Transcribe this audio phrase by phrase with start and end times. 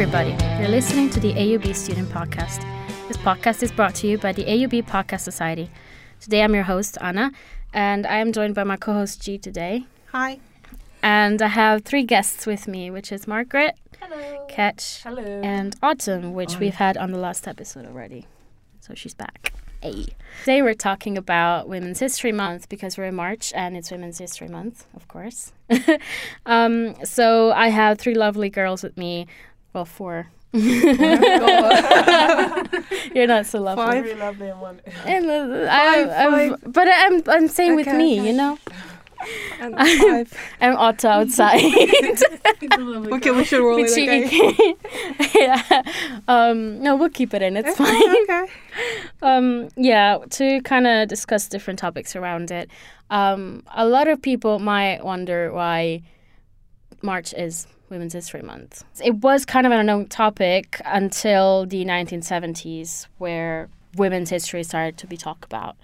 [0.00, 0.30] everybody.
[0.58, 2.64] You're listening to the AUB Student Podcast.
[3.06, 5.70] This podcast is brought to you by the AUB Podcast Society.
[6.20, 7.32] Today I'm your host, Anna,
[7.74, 9.84] and I am joined by my co host, G, today.
[10.12, 10.40] Hi.
[11.02, 14.46] And I have three guests with me, which is Margaret, Hello.
[14.48, 15.22] Ketch, Hello.
[15.22, 18.26] and Autumn, which we've had on the last episode already.
[18.80, 19.52] So she's back.
[19.82, 20.06] Hey.
[20.40, 24.48] Today we're talking about Women's History Month because we're in March and it's Women's History
[24.48, 25.52] Month, of course.
[26.46, 29.26] um, so I have three lovely girls with me.
[29.72, 30.28] Well, four.
[30.52, 30.96] You're
[33.26, 33.84] not so lovely.
[33.84, 34.04] Five.
[34.04, 34.80] Very lovely and one.
[35.06, 38.26] And, uh, I, I'm- but I'm I'm saying with me, okay.
[38.30, 38.58] you know.
[39.60, 40.32] And five.
[40.60, 41.62] I'm Otto outside.
[43.12, 44.74] okay, we should roll With it she- again.
[45.36, 45.82] yeah.
[46.26, 47.56] Um, no, we'll keep it in.
[47.56, 48.16] It's fine.
[48.24, 48.46] okay.
[49.22, 52.70] Um, yeah, to kind of discuss different topics around it.
[53.10, 56.02] Um, a lot of people might wonder why
[57.02, 58.84] March is Women's History Month.
[59.04, 65.06] It was kind of an unknown topic until the 1970s, where women's history started to
[65.06, 65.76] be talked about.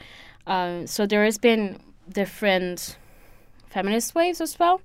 [0.46, 2.96] Um, so there has been different
[3.68, 4.80] feminist waves as well.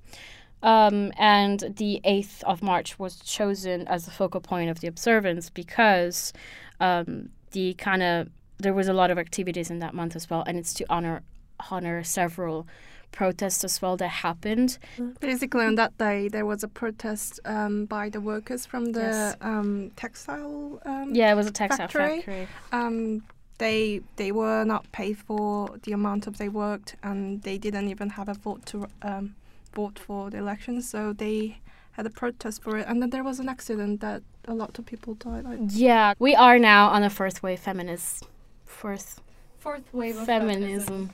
[0.62, 5.50] Um, and the 8th of March was chosen as the focal point of the observance
[5.50, 6.32] because
[6.78, 8.28] um, the kind of
[8.58, 11.22] there was a lot of activities in that month as well, and it's to honor
[11.70, 12.66] honor several
[13.12, 14.78] protests as well that happened.
[15.20, 19.36] Basically, on that day, there was a protest um, by the workers from the Yes.
[19.40, 20.80] um, textile.
[20.84, 22.16] Um, Yeah, it was a textile Factory?
[22.22, 22.48] factory.
[22.72, 23.22] Um,
[23.58, 28.10] they they were not paid for the amount of they worked, and they didn't even
[28.10, 29.34] have a vote to um,
[29.74, 30.88] vote for the elections.
[30.88, 31.58] So they
[31.92, 34.86] had a protest for it, and then there was an accident that a lot of
[34.86, 35.44] people died.
[35.44, 38.26] Like, Yeah, we are now on a first wave feminist,
[38.64, 39.20] fourth
[39.58, 41.10] Fourth wave of feminism.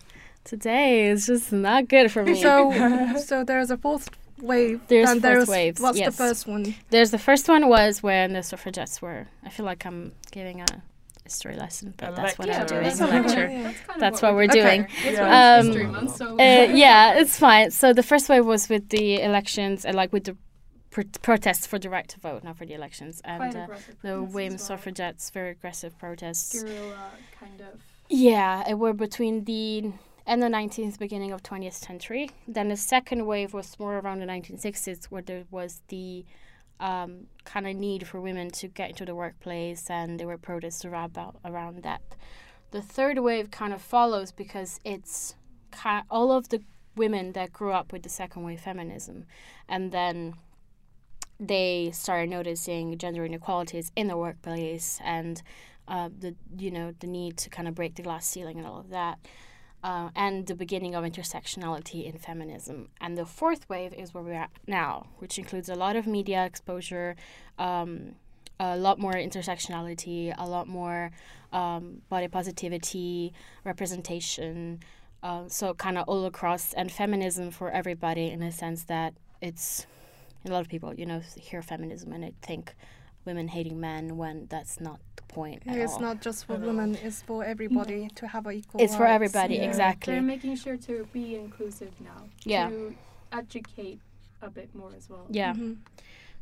[0.49, 2.41] Today is just not good for me.
[2.41, 4.09] So so there's a fourth
[4.41, 4.81] wave.
[4.89, 6.17] There's and fourth there's waves, What's yes.
[6.17, 6.75] the first one?
[6.91, 9.27] There's the first one was when the suffragettes were.
[9.45, 10.67] I feel like I'm giving a
[11.25, 12.63] history lesson, but A that's what lecture.
[12.63, 12.83] I'm doing.
[12.85, 13.49] That's a lecture.
[13.51, 13.63] Yeah.
[13.65, 14.61] That's, kind That's of what we're Okay.
[14.79, 14.87] doing.
[15.05, 15.19] It's
[15.87, 16.37] Um, Month, so Uh,
[16.85, 17.71] yeah, it's fine.
[17.71, 20.37] So the first wave was with the elections, and like with the
[20.91, 23.97] pr- protests for the right to vote, not for the elections, and quite uh, aggressive
[24.01, 24.79] the protests women as well.
[24.79, 26.63] suffragettes, very aggressive protests.
[26.63, 27.83] Guerrilla kind of.
[28.09, 29.93] Yeah, it were between the
[30.29, 32.31] end the 19th, beginning of 20th century.
[32.47, 36.25] Then the second wave was more around the 1960s, where there was the
[36.79, 40.85] um, kind of need for women to get into the workplace, and there were protests
[40.85, 42.03] around around that.
[42.71, 45.35] The third wave kind of follows because it's
[45.73, 46.63] ki- all of the
[46.95, 49.25] women that grew up with the second wave feminism,
[49.69, 50.35] and then
[51.41, 55.41] they started noticing gender inequalities in the workplace and
[55.87, 58.79] uh, the you know the need to kind of break the glass ceiling and all
[58.79, 59.19] of that,
[59.85, 62.89] uh, and the beginning of intersectionality in feminism.
[63.01, 66.45] And the fourth wave is where we're at now, which includes a lot of media
[66.45, 67.15] exposure,
[67.59, 68.15] um,
[68.61, 71.13] a lot more intersectionality, a lot more
[71.53, 73.33] um, body positivity,
[73.65, 74.81] representation.
[75.23, 79.87] Uh, so kind of all across and feminism for everybody in a sense that it's
[80.45, 82.75] a lot of people you know hear feminism and they think
[83.25, 86.01] women hating men when that's not the point at It's all.
[86.01, 88.81] not just for women; it's for everybody to have a equal.
[88.81, 89.65] It's for everybody, Yeah.
[89.69, 90.15] exactly.
[90.15, 92.25] They're making sure to be inclusive now.
[92.45, 92.69] Yeah.
[92.71, 92.95] To
[93.33, 94.01] educate
[94.43, 95.27] a bit more as well.
[95.29, 95.77] yeah Mhm.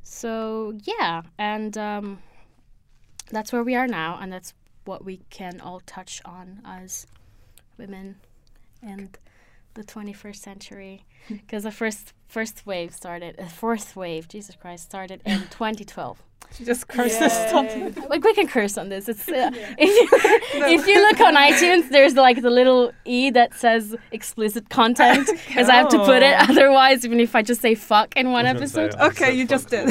[0.03, 2.23] so yeah and um,
[3.31, 4.53] that's where we are now and that's
[4.85, 7.07] what we can all touch on as
[7.79, 8.17] women
[8.83, 9.19] and
[9.75, 11.05] the 21st century
[11.43, 16.21] because the first first wave started uh, fourth wave jesus christ started in 2012
[16.57, 17.69] She just curses stuff.
[18.11, 20.09] like we can curse on this it's uh, if, you,
[20.79, 25.69] if you look on itunes there's like the little e that says explicit content because
[25.69, 26.47] i have to put it Oh.
[26.51, 29.31] otherwise even if i just say fuck in one I was gonna episode say, Okay,
[29.31, 29.87] said you just fuck did.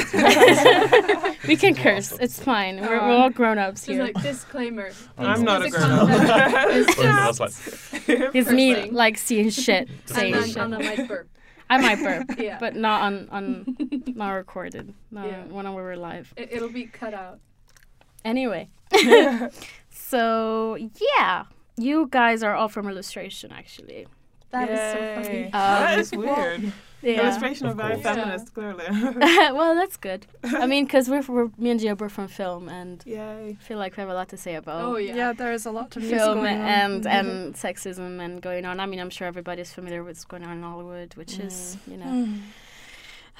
[1.48, 2.12] we can curse.
[2.20, 2.80] It's fine.
[2.80, 4.02] We're, we're all grown ups Just here.
[4.02, 4.90] like disclaimer.
[5.18, 6.08] I'm not a grown-up.
[6.08, 8.94] content is Wait, just- that's like- it's me cursing.
[8.94, 11.25] like seeing shit, and saying then shit.
[11.68, 12.06] Anna might burp.
[12.06, 12.58] I might burp, Yeah.
[12.60, 13.76] but not on on
[14.14, 14.94] not recorded.
[15.10, 15.44] Not Yeah.
[15.44, 16.32] when we were live.
[16.36, 17.40] It, it'll be cut out.
[18.24, 18.68] Anyway,
[19.90, 20.76] so
[21.16, 21.44] yeah,
[21.76, 24.06] you guys are all from illustration, actually.
[24.50, 25.44] That is so funny.
[25.44, 26.72] Um, that is weird.
[27.06, 27.22] Yeah.
[27.22, 28.04] Illustration are Of very course.
[28.04, 28.84] feminist, clearly.
[29.58, 30.26] well, that's good.
[30.42, 33.56] I mean, because we're, we're me and Gio are from film, and Yay.
[33.60, 34.82] I feel like we have a lot to say about.
[34.84, 35.14] Oh yeah.
[35.14, 36.68] Yeah, there is a lot of news film going on.
[36.80, 37.10] and Mhm.
[37.18, 38.80] and sexism and going on.
[38.80, 41.96] I mean, I'm sure everybody's familiar with what's going on in Hollywood, which is you
[41.98, 42.38] know Mm.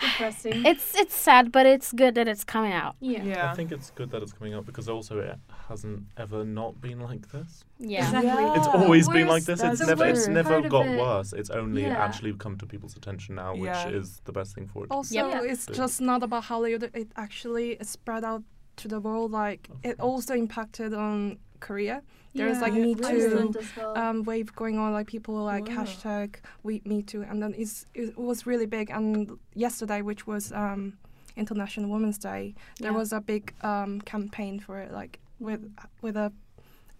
[0.01, 0.65] Depressing.
[0.67, 2.97] It's it's sad, but it's good that it's coming out.
[3.01, 3.23] yeah.
[3.23, 3.51] Yeah.
[3.53, 5.39] I think it's good that it's coming up because also it
[5.69, 7.65] hasn't ever not been like this.
[7.79, 8.05] Yeah.
[8.05, 8.29] Exactly.
[8.31, 8.57] Yeah.
[8.59, 9.63] It's always been like this.
[9.63, 11.33] It's never it's never got it- worse.
[11.33, 12.05] It's only Yeah.
[12.05, 13.89] actually come to people's attention now, which Yeah.
[13.89, 14.91] is the best thing for it.
[14.91, 15.27] Also, Yep.
[15.31, 15.53] Yeah.
[15.53, 15.77] it's Good.
[15.77, 16.91] just not about Hollywood.
[16.95, 18.43] It actually spread out
[18.77, 19.31] to the world.
[19.33, 20.11] Like Of it course.
[20.13, 22.03] also impacted on Korea.
[22.35, 22.83] There's like Yeah.
[22.83, 23.97] Me Too as well.
[23.97, 24.93] um, wave going on.
[24.93, 25.85] Like people were like Wow.
[25.85, 28.91] hashtag We Me Too, and then it's, it was really big.
[28.91, 30.99] And yesterday, which was um,
[31.37, 32.99] International Women's Day, there Yeah.
[32.99, 35.63] was a big um, campaign for it, like with
[36.03, 36.33] with a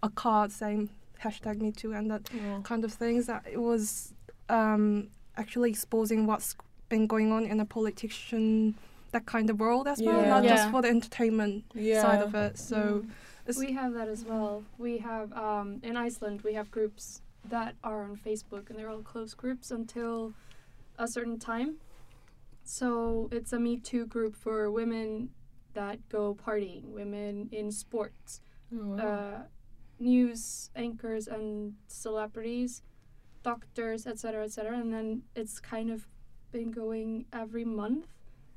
[0.03, 0.89] a card saying
[1.23, 2.59] hashtag Me Too, and that Yeah.
[2.63, 4.13] kind of things that it was
[4.49, 6.55] um, actually exposing what's
[6.89, 8.75] been going on in a politician
[9.11, 10.29] that kind of world as well, Yeah.
[10.29, 12.01] not just for the entertainment Yeah.
[12.01, 12.57] side of it.
[12.57, 13.09] So Mm.
[13.55, 14.63] We have that as well.
[14.77, 19.01] We have um, in Iceland we have groups that are on Facebook and they're all
[19.01, 20.33] close groups until
[20.97, 21.75] a certain time.
[22.63, 25.29] So it's a Me Too group for women
[25.73, 28.41] that go partying, women in sports,
[28.73, 28.97] Oh, wow.
[28.97, 29.41] uh,
[29.99, 32.81] news anchors and celebrities,
[33.43, 34.77] doctors, etc., etc.
[34.77, 36.05] And then it's kind of
[36.51, 38.07] been going every month,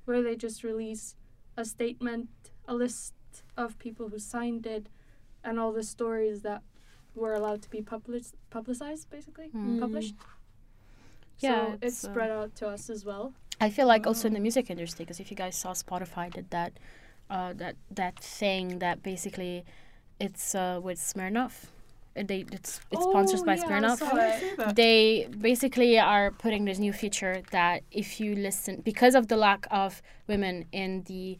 [0.07, 1.15] where they just release
[1.57, 2.29] a statement,
[2.67, 3.15] a list
[3.57, 4.85] of people who signed it,
[5.45, 6.63] and all the stories that
[7.15, 9.81] were allowed to be public- publicized, basically Mm.
[9.81, 10.15] published.
[11.39, 13.33] Yeah, so it's it's, uh, spread out to us as well.
[13.61, 16.51] I feel like also in the music industry, because if you guys saw Spotify did
[16.51, 16.73] that,
[17.31, 19.65] uh, that that thing that basically,
[20.19, 21.55] it's uh, with Smirnoff.
[22.15, 23.99] They it's it's sponsored Oh, by yeah, Smirnoff.
[23.99, 24.41] saw How did I it.
[24.41, 24.77] say that?
[24.77, 29.67] They basically are putting this new feature that if you listen, because of the lack
[29.71, 31.39] of women in the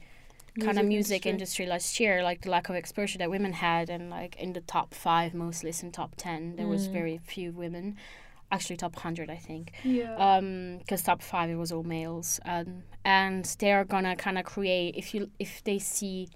[0.59, 1.67] kind of music industry.
[1.67, 4.95] last year, like the lack of exposure that women had, and like in the top
[4.95, 6.93] five most listened, top ten, there was Mm.
[6.93, 7.97] very few women.
[8.53, 10.15] Actually, top hundred, I think Yeah.
[10.17, 14.97] um because top five it was all males um and they're gonna kind of create
[14.97, 16.29] if you if they see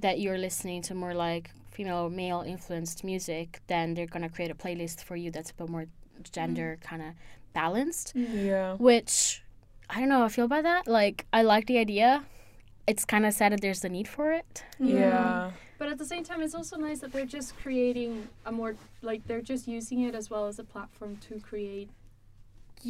[0.00, 4.50] that you're listening to more like female or male influenced music then they're gonna create
[4.50, 5.86] a playlist for you that's a bit more
[6.32, 7.08] gender kind of
[7.54, 8.46] balanced Mm.
[8.46, 8.74] Yeah.
[8.74, 9.42] which
[9.88, 12.24] i don't know how i feel about that like i like the idea
[12.90, 15.50] it's kind of sad that there's the need for it Yeah.
[15.80, 19.20] But at the same time, it's also nice that they're just creating a more like
[19.28, 21.88] they're just using it as well as a platform to create.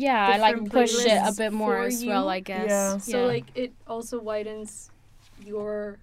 [0.07, 2.99] yeah i like push it a bit more for as well i guess Yeah.
[3.13, 4.71] So like it also widens
[5.53, 5.99] your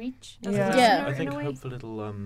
[0.00, 0.26] reach.
[0.46, 0.66] as Yeah.
[0.66, 1.06] listener Yeah.
[1.10, 2.22] I think hopefully it'll um,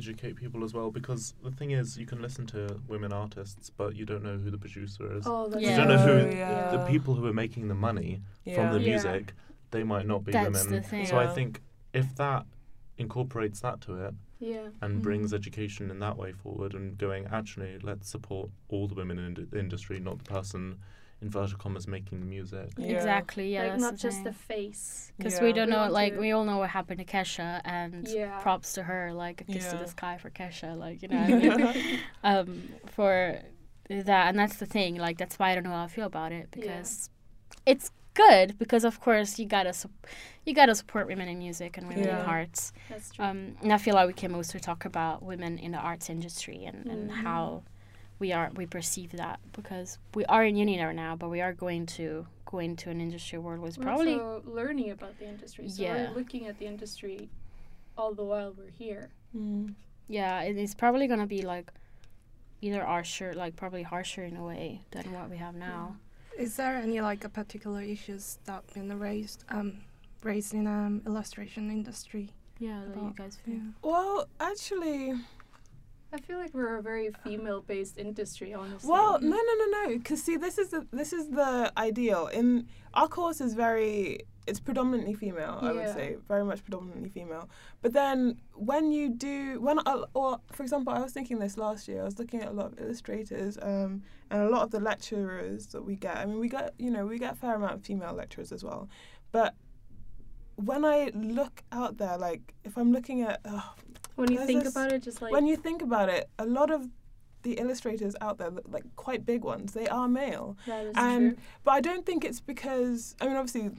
[0.00, 2.60] educate people as well because the thing is, you can listen to
[2.92, 5.22] women artists, but you don't know who the producer is.
[5.26, 6.70] Oh, that's You You don't know Oh, who yeah.
[6.76, 8.12] the people who are making the money
[8.44, 8.54] Yeah.
[8.56, 8.90] from the Yeah.
[8.92, 9.24] music.
[9.74, 10.72] They might not be That's women.
[10.82, 11.04] the thing.
[11.04, 11.60] So I think
[11.92, 12.46] if that
[12.96, 14.68] incorporates that to it Yeah.
[14.80, 15.02] and Mm.
[15.02, 19.34] brings education in that way forward and going actually let's support all the women in
[19.50, 20.78] the industry, not the person
[21.20, 22.68] inverted commas making the music.
[22.76, 22.86] Yeah.
[22.96, 24.24] exactly yeah like not the just thing.
[24.24, 25.12] the face.
[25.16, 25.42] Because Yeah.
[25.46, 28.06] we don't We know, want like, to- we all know what happened to Kesha, and
[28.06, 28.38] Yeah.
[28.42, 31.32] props to her, like, a kiss to the sky for Kesha, like, you know what
[31.34, 31.98] I mean?
[32.22, 33.40] um, for
[33.88, 34.28] that.
[34.28, 36.48] And that's the thing, like, that's why I don't know how I feel about it,
[36.52, 37.10] because
[37.66, 40.06] it's good, because, of course, you gotta, sup-
[40.46, 42.20] you gotta support women in music and women Yeah.
[42.22, 42.72] in arts.
[42.88, 43.24] That's true.
[43.24, 46.64] Um, and I feel like we can mostly talk about women in the arts industry
[46.64, 47.14] and, and Mhm.
[47.14, 47.62] how
[48.20, 51.52] we are we perceive that because we are in uni right now, but we are
[51.52, 55.68] going to go into an industry where it's we're probably also learning about the industry.
[55.68, 56.10] So Yeah.
[56.10, 57.28] we're looking at the industry
[57.98, 59.10] all the while we're here.
[59.36, 59.74] Mm.
[60.08, 61.72] Yeah, and it's probably gonna be like
[62.62, 65.96] either harsher, like probably harsher in a way than what we have now.
[66.38, 69.78] Is there any like a particular issues that been raised um
[70.22, 72.30] raised in um illustration industry?
[72.58, 73.54] Yeah, that you guys feel.
[73.54, 73.60] Yeah.
[73.82, 75.12] Well, actually,
[76.12, 78.88] I feel like we're a very female-based industry, honestly.
[78.88, 79.98] well, no, no, no, no.
[79.98, 82.28] Because see, this is the this is the ideal.
[82.28, 85.58] In our course is very it's predominantly female.
[85.60, 87.48] I would say very much predominantly female.
[87.82, 91.88] But then when you do when I, or for example, I was thinking this last
[91.88, 92.02] year.
[92.02, 95.68] I was looking at a lot of illustrators um, and a lot of the lecturers
[95.68, 96.16] that we get.
[96.16, 98.62] I mean, we get you know we get a fair amount of female lecturers as
[98.62, 98.88] well,
[99.32, 99.54] but
[100.56, 103.74] when I look out there, like if I'm looking at oh,
[104.16, 106.70] when you think this- about it, just like when you think about it, a lot
[106.70, 106.88] of
[107.42, 110.56] the illustrators out there, like quite big ones, they are male.
[110.66, 111.42] that is and- true.
[111.62, 113.70] But I don't think it's because I mean, obviously,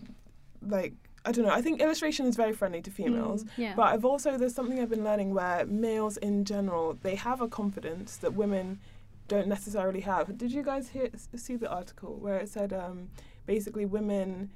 [0.67, 0.93] like
[1.25, 1.51] I don't know.
[1.51, 3.43] I think illustration is very friendly to females.
[3.43, 3.50] Mm.
[3.57, 3.74] Yeah.
[3.75, 7.48] But I've also there's something I've been learning where males in general they have a
[7.48, 8.79] confidence that women
[9.27, 10.38] don't necessarily have.
[10.38, 13.10] Did you guys hear see the article where it said um,
[13.45, 14.51] basically women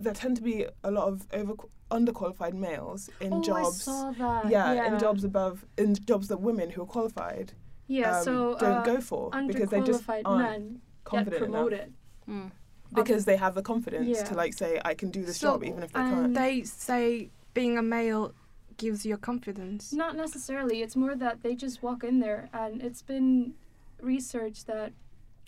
[0.00, 1.54] there tend to be a lot of over
[1.90, 3.88] underqualified males in oh, jobs.
[3.88, 4.50] I saw that.
[4.50, 7.52] yeah, in jobs above in jobs that women who are qualified
[7.86, 11.42] Yeah, um, so don't uh, go for because they just underqualified aren't men get confident
[11.44, 11.50] enough.
[11.50, 11.94] promoted.
[12.28, 12.50] Mm.
[12.94, 14.24] Because they have the confidence Yeah.
[14.24, 16.34] to like say I can do this So, job even if they and- can't.
[16.34, 18.32] They say being a male
[18.76, 19.92] gives you confidence.
[19.92, 20.82] Not necessarily.
[20.82, 23.54] It's more that they just walk in there, and it's been
[24.00, 24.92] research that,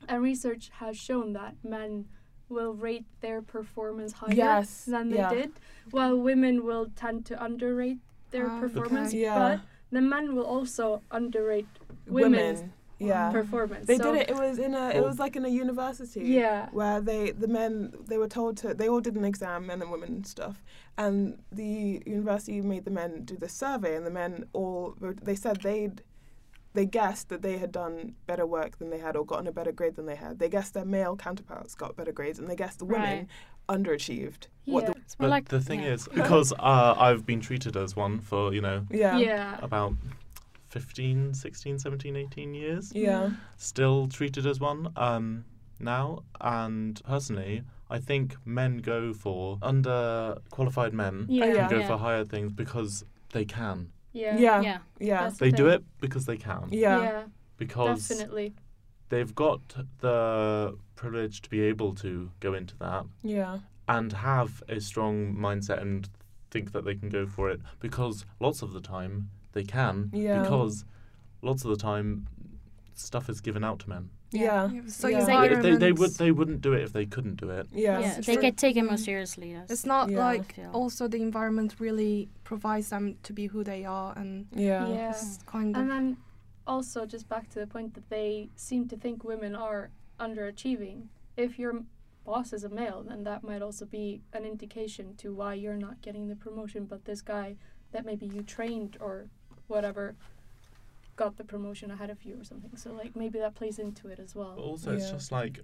[0.09, 2.07] and research has shown that men
[2.49, 5.31] will rate their performance higher Yes, than they yeah.
[5.35, 5.51] did,
[5.91, 7.99] while women will tend to underrate
[8.31, 9.09] their Ah, performance.
[9.11, 9.23] okay.
[9.23, 9.39] Yeah.
[9.39, 9.61] But
[9.91, 11.67] the men will also underrate
[12.07, 13.31] women's Women, yeah.
[13.31, 13.87] performance.
[13.87, 14.31] They so, did it.
[14.31, 14.91] It was in a.
[14.91, 16.21] It was like in a university.
[16.25, 16.69] Yeah.
[16.73, 19.91] Where they the men they were told to they all did an exam men and
[19.91, 20.63] women and stuff
[20.99, 25.61] and the university made the men do the survey and the men all they said
[25.63, 26.03] they'd
[26.73, 29.73] they guessed that they had done better work than they had or gotten a better
[29.73, 30.39] grade than they had.
[30.39, 33.29] They guessed their male counterparts got better grades and they guessed the women
[33.69, 33.79] Right.
[33.79, 34.49] underachieved.
[34.67, 34.91] What Yeah.
[34.93, 35.95] the, It's more But like the thing yeah.
[35.95, 39.17] is, because uh, I've been treated as one for, you know, yeah.
[39.17, 39.59] Yeah.
[39.63, 39.95] about
[40.69, 42.93] 15, 16, 17, 18 years.
[42.95, 43.31] Yeah.
[43.57, 45.45] Still treated as one um,
[45.79, 46.23] now.
[46.41, 51.47] And personally, I think men go for under qualified men Yeah.
[51.47, 51.69] Yeah.
[51.71, 51.87] go Yeah.
[51.87, 53.93] for higher things because they can.
[54.13, 54.37] Yeah.
[54.39, 54.61] Yeah.
[54.63, 54.79] yeah.
[54.99, 55.23] Yeah.
[55.25, 56.69] That's the They do it because they can.
[56.71, 57.25] Yeah.
[57.59, 58.55] Because definitely.
[59.09, 59.61] they've got
[60.01, 63.59] the privilege to be able to go into that Yeah.
[63.89, 66.09] and have a strong mindset and
[66.51, 70.43] think that they can go for it because lots of the time they can Yeah.
[70.43, 70.85] because
[71.43, 72.27] lots of the time
[72.95, 74.11] stuff is given out to men.
[74.33, 74.71] Yeah.
[74.71, 75.25] Yeah, So Yeah.
[75.25, 77.67] Like, They, they, they would they wouldn't do it if they couldn't do it.
[77.73, 77.99] Yeah.
[78.01, 79.49] Yeah, they get taken more seriously.
[79.55, 80.25] That's, It's not Yeah.
[80.33, 84.89] like also the environment really provides them to be who they are, and Yeah.
[84.89, 85.11] Yeah.
[85.11, 86.07] it's kind of And then
[86.67, 89.83] also just back to the point that they seem to think women are
[90.27, 90.99] underachieving.
[91.37, 91.75] If your
[92.25, 95.97] boss is a male, then that might also be an indication to why you're not
[96.07, 97.49] getting the promotion, but this guy
[97.93, 99.15] that maybe you trained or
[99.69, 100.15] whatever
[101.17, 102.77] got the promotion ahead of you or something.
[102.77, 104.57] So like maybe that plays into it as But well.
[104.59, 105.61] also, it's just like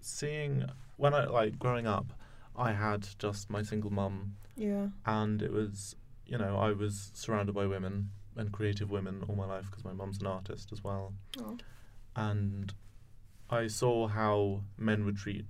[0.00, 0.64] seeing
[0.96, 2.12] when I like growing up,
[2.56, 4.88] I had just my single mum, Yeah.
[5.06, 9.44] and it was you know I was surrounded by women and creative women all my
[9.46, 11.56] life because my mum's an artist as well, Oh.
[12.16, 12.72] and
[13.50, 15.46] I saw how men would treat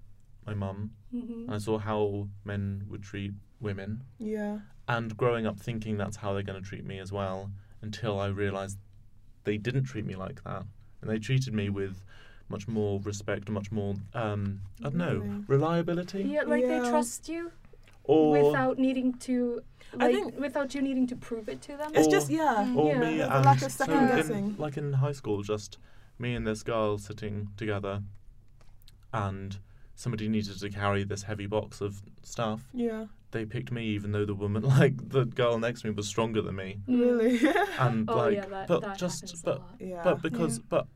[0.47, 0.91] my mum.
[1.15, 1.51] Mm-hmm.
[1.51, 3.33] I saw how men would treat
[3.65, 4.61] women, Yeah.
[4.87, 7.51] and growing up thinking that's how they're going to treat me as well
[7.83, 8.79] until I realized
[9.45, 10.63] they didn't treat me like that
[11.01, 12.03] and they treated me with
[12.49, 15.45] much more respect much more um I don't know Really?
[15.49, 16.81] reliability Yeah, like Yeah.
[16.83, 17.51] they trust you
[18.05, 19.63] or without needing to
[19.99, 21.91] I think- without you needing to prove it to them.
[21.95, 22.57] It's Or- just yeah.
[22.69, 22.77] Mm.
[22.77, 22.99] or Yeah.
[23.01, 25.79] me There's a and lack of so second in- like in high school just
[26.19, 28.03] me and this girl sitting together
[29.13, 29.59] and
[29.95, 33.07] somebody needed to carry this heavy box of stuff Yeah.
[33.35, 36.41] They picked me even though the woman like the girl next to me was stronger
[36.41, 37.01] than me Mm.
[37.01, 37.41] Really.
[37.79, 40.01] and Oh like yeah, that, but that just but yeah.
[40.03, 40.87] But because, but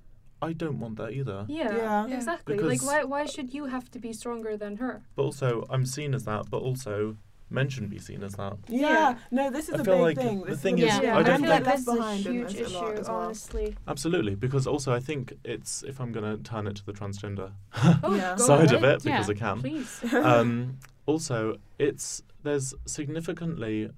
[0.40, 1.44] I don't want that either.
[1.48, 2.06] Yeah, Yeah.
[2.06, 2.16] Yeah.
[2.16, 2.54] exactly.
[2.56, 5.02] Because- like, why why should you have to be stronger than her?
[5.16, 6.42] But also, I'm seen as that.
[6.48, 7.16] But also,
[7.50, 8.56] men shouldn't be seen as that.
[8.68, 8.80] yeah.
[8.90, 9.18] Yeah.
[9.30, 10.40] No, this is I a feel big like thing.
[10.40, 11.84] the This thing is, a is, big yeah, I I, don't feel think- like left
[11.86, 13.16] that's a behind in huge this a lot issue, well.
[13.16, 13.76] honestly.
[13.86, 17.52] Absolutely, because also I think it's if I'm gonna turn it to the transgender
[18.02, 18.36] Oh, Yeah.
[18.36, 19.34] side of it because Yeah.
[19.34, 19.60] I can.
[19.60, 20.04] Please.
[20.14, 23.90] um, also, it's there's significantly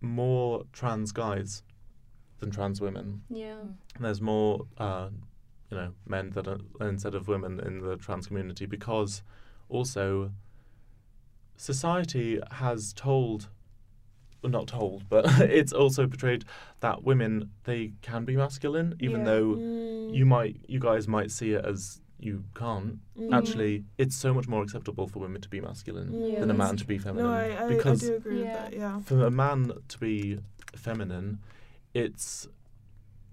[0.00, 1.62] more trans guys
[2.40, 3.22] than trans women.
[3.30, 3.60] Yeah.
[3.94, 5.08] And there's more, uh,
[5.70, 9.22] you know, men that are instead of women in the trans community because
[9.68, 10.32] also
[11.62, 13.48] society has told,
[14.42, 15.24] well, not told, but
[15.58, 16.44] it's also portrayed
[16.80, 19.26] that women they can be masculine, even Yeah.
[19.26, 20.14] though Mm.
[20.14, 22.98] you might, you guys might see it as you can't.
[23.18, 23.32] Mm.
[23.38, 26.40] Actually, it's so much more acceptable for women to be masculine Mm.
[26.40, 27.26] than a man to be feminine.
[27.30, 28.44] No, I, I, I do agree Yeah.
[28.44, 28.72] with that.
[28.80, 29.00] Yeah.
[29.00, 30.38] for a man to be
[30.74, 31.38] feminine,
[31.94, 32.48] it's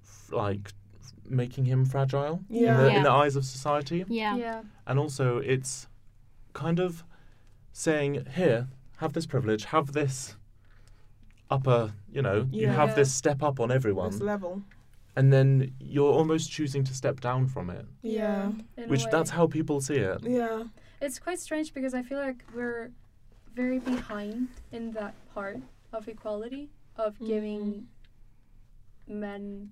[0.04, 0.72] f- like
[1.02, 2.78] f- making him fragile in, Yeah.
[2.82, 4.36] the, in the eyes of society, Yeah.
[4.36, 4.62] Yeah.
[4.86, 5.88] and also it's
[6.54, 7.04] kind of
[7.84, 8.68] saying, "Here,
[8.98, 10.36] have this privilege, have this
[11.50, 14.62] upper, you know, you have this step up on everyone, This level.
[15.16, 18.52] and then you're almost choosing to step down from it." Yeah.
[18.78, 20.20] in Which that's how people see it.
[20.24, 20.64] Yeah.
[21.02, 22.92] It's quite strange because I feel like we're
[23.56, 25.58] very behind in that part
[25.94, 27.28] of equality of Mm-hmm.
[27.28, 27.88] giving
[29.08, 29.72] men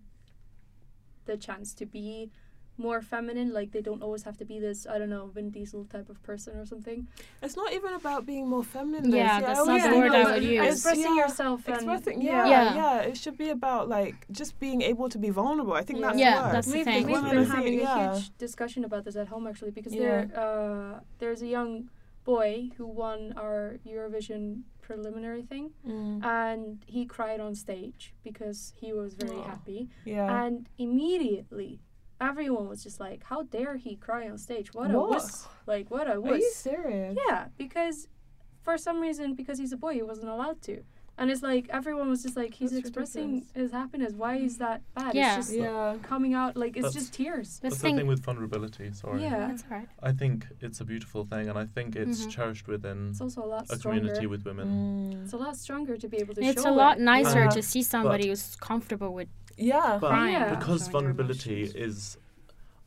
[1.26, 2.32] the chance to be
[2.78, 3.54] more feminine.
[3.54, 6.22] Like they don't always have to be this, I don't know, Vin Diesel type of
[6.24, 7.08] person or something.
[7.42, 9.10] It's not even about being more feminine.
[9.10, 9.18] though.
[9.18, 10.52] Yeah, See, that's always not the word I that but would use.
[10.62, 12.46] it's- Expressing yeah, yourself and Expressing, yeah.
[12.46, 12.76] yeah, Yeah.
[12.76, 15.74] yeah, It should be about like just being able to be vulnerable.
[15.74, 16.08] I think Yeah.
[16.08, 17.06] that's Yeah, the that's the we've, thing.
[17.08, 18.12] we've Women been see it, having yeah.
[18.12, 20.26] a huge discussion about this at home actually because Yeah.
[20.26, 21.90] there uh, there's a young
[22.26, 26.24] boy who won our Eurovision preliminary thing Mm.
[26.24, 29.44] and he cried on stage because he was very Aw.
[29.52, 30.44] happy yeah.
[30.46, 31.80] and immediately
[32.22, 34.74] everyone was just like, "How dare he cry on stage?
[34.74, 35.10] What, a What?
[35.10, 35.48] wuss!
[35.66, 37.18] Like what a Are you serious?
[37.28, 38.08] Yeah, because
[38.62, 40.84] for some reason, because he's a boy, he wasn't allowed to.
[41.20, 43.56] And it's like everyone was just like, he's That's expressing ridiculous.
[43.56, 44.14] his happiness.
[44.14, 45.16] Why is that bad?
[45.16, 45.38] Yeah.
[45.40, 45.96] It's just Yeah.
[46.04, 47.58] coming out like it's That's- just tears.
[47.58, 48.92] The That's thing, the thing with vulnerability.
[48.92, 49.24] Sorry.
[49.24, 49.48] Yeah.
[49.48, 49.90] that's all right.
[50.04, 52.30] I think it's a beautiful thing, and I think it's Mhm.
[52.30, 54.00] cherished within It's also a lot a stronger.
[54.02, 54.68] community with women.
[55.16, 55.24] Mm.
[55.24, 57.02] It's a lot stronger to be able to It's show a lot it.
[57.04, 57.50] nicer Yeah.
[57.50, 59.98] to see somebody who's comfortable with Yeah.
[60.00, 60.34] But crying.
[60.34, 60.56] Yeah.
[60.56, 62.18] because showing their vulnerability is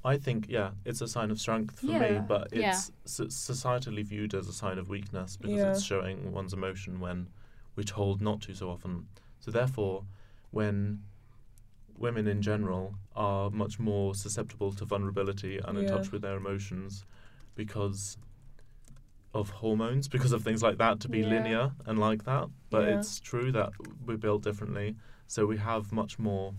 [0.02, 2.20] i think yeah it's a sign of strength for me Yeah.
[2.20, 2.70] but Yeah.
[2.70, 5.72] it's so- societally viewed as a sign of weakness because Yeah.
[5.72, 7.28] it's showing one's emotion when
[7.76, 9.08] we're told not to so often
[9.40, 10.04] so therefore
[10.52, 11.02] when
[11.98, 15.90] women in general are much more susceptible to vulnerability and in Yeah.
[15.90, 17.04] touch with their emotions
[17.54, 18.16] because
[19.34, 21.28] of hormones because of things like that to be Yeah.
[21.28, 22.98] linear and like that but Yeah.
[22.98, 23.72] it's true that
[24.06, 24.96] we're built differently
[25.30, 26.52] so we have much more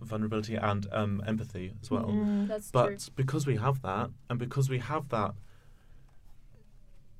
[0.00, 2.06] vulnerability and um, empathy as well.
[2.06, 2.48] Mm.
[2.48, 2.96] That's But true.
[3.14, 5.34] because we have that, and because we have that,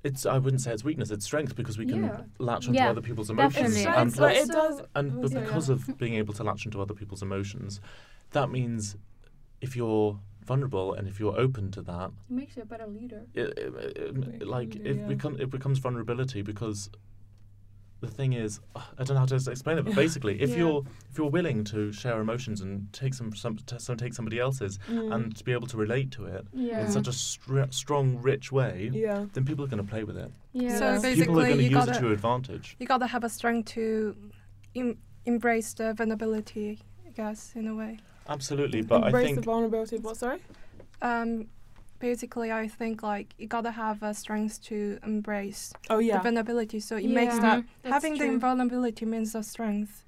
[0.03, 2.23] it's I wouldn't say it's weakness, it's strength because we can Yeah.
[2.39, 3.77] latch onto Yeah, other people's emotions.
[3.77, 4.81] It's And And, but it does.
[4.95, 5.41] and but Yeah.
[5.43, 7.79] because of being able to latch onto other people's emotions,
[8.31, 8.97] that means
[9.61, 13.27] if you're vulnerable and if you're open to that, It makes you a better leader.
[13.35, 15.07] it, it, it, It it- like can it, be, yeah.
[15.09, 16.89] become, it becomes vulnerability because
[18.05, 20.57] the thing is I don't know how to explain it but basically if Yeah.
[20.59, 24.79] you're if you're willing to share emotions and take some some, some take somebody else's
[24.89, 25.15] Mm.
[25.15, 26.85] and to be able to relate to it Yeah.
[26.85, 29.27] in such a str- strong rich way yeah.
[29.33, 30.79] then people are going to play with it yeah.
[30.79, 33.07] So basically, people are going to you use gotta it to your advantage you gotta
[33.07, 34.15] have a strength to
[34.77, 37.99] em- embrace the vulnerability, I guess, in a way.
[38.29, 39.07] absolutely but I think.
[39.07, 39.97] Embrace think the vulnerability.
[39.99, 40.17] What?
[40.19, 40.39] Sorry.
[41.03, 41.47] Um,
[42.05, 46.79] basically, I think like you gotta have a strength to embrace Oh the vulnerability.
[46.81, 47.67] So it makes that Mhm.
[47.83, 48.33] That's having true.
[48.33, 50.04] the vulnerability means the strength.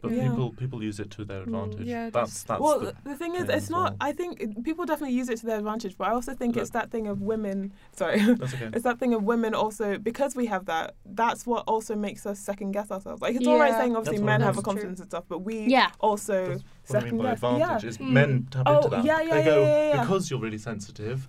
[0.00, 0.28] But Yeah.
[0.28, 3.16] people people use it to their Mm, advantage yeah, that's that's well, the, the, the
[3.16, 3.92] thing is, thing it's not.
[3.92, 3.96] well.
[4.00, 6.62] I think it- people definitely use it to their advantage, but I also think Look.
[6.62, 7.72] it's that thing of women.
[7.92, 10.94] Sorry, that's okay it's that thing of women also because we have that.
[11.06, 13.20] That's what also makes us second guess ourselves.
[13.22, 15.60] Like it's all right saying obviously That's men have a confidence and stuff, but we
[15.66, 15.90] Yeah.
[16.00, 17.38] also That's what I second mean by guess.
[17.42, 17.88] advantage Yeah.
[17.90, 18.10] is Mm.
[18.10, 20.00] men tap Oh, into that yeah, yeah, they yeah, go yeah, yeah.
[20.02, 21.28] because you're really sensitive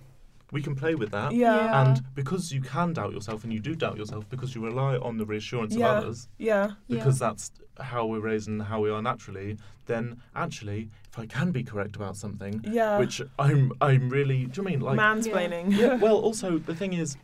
[0.50, 1.56] we can play with that Yeah.
[1.56, 1.80] Yeah.
[1.88, 5.16] And because you can doubt yourself, and you do doubt yourself, because you rely on
[5.16, 5.88] the reassurance Yeah.
[5.92, 6.72] of others, Yeah.
[6.90, 9.56] because that's how we're raised and how we are naturally,
[9.86, 12.98] then actually, if I can be correct about something, Yeah.
[12.98, 14.98] which I'm, I'm really, do you mean like?
[14.98, 15.76] mansplaining?
[15.76, 15.94] yeah.
[15.94, 17.16] Well, also the thing is,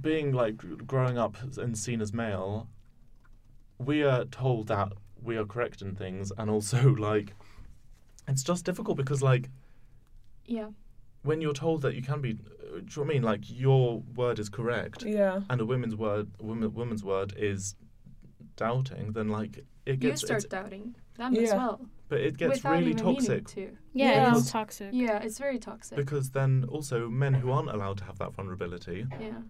[0.00, 2.68] being like growing up and seen as male,
[3.78, 7.34] we are told that we are correct in things, and also like,
[8.28, 9.48] it's just difficult because like
[10.46, 10.68] Yeah.
[11.22, 13.22] when you're told that you can be, do you know what I mean?
[13.22, 15.40] Like your word is correct, yeah.
[15.50, 17.74] and a woman's word, woman, woman's word is
[18.56, 21.80] doubting, then like it gets You gets, start it's, doubting them as well.
[22.08, 23.76] but it gets without really toxic to.
[23.92, 24.36] Yeah, Yeah.
[24.36, 24.90] it's toxic.
[24.92, 25.96] Yeah, it's very toxic.
[25.96, 29.42] because then also men who aren't allowed to have that vulnerability yeah.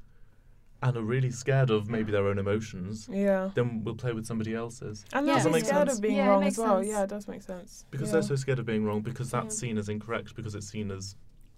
[0.83, 3.51] and are really scared of maybe their own emotions, Yeah.
[3.55, 5.35] then will play with somebody else's And Yeah.
[5.35, 5.99] they're Does so that make scared sense?
[5.99, 6.77] of being Yeah, it wrong makes as well.
[6.79, 6.89] sense.
[6.89, 7.85] Yeah, it does make sense.
[7.91, 8.13] because yeah.
[8.15, 9.61] they're so scared of being wrong because that's Yeah.
[9.69, 11.15] seen as incorrect because it's seen as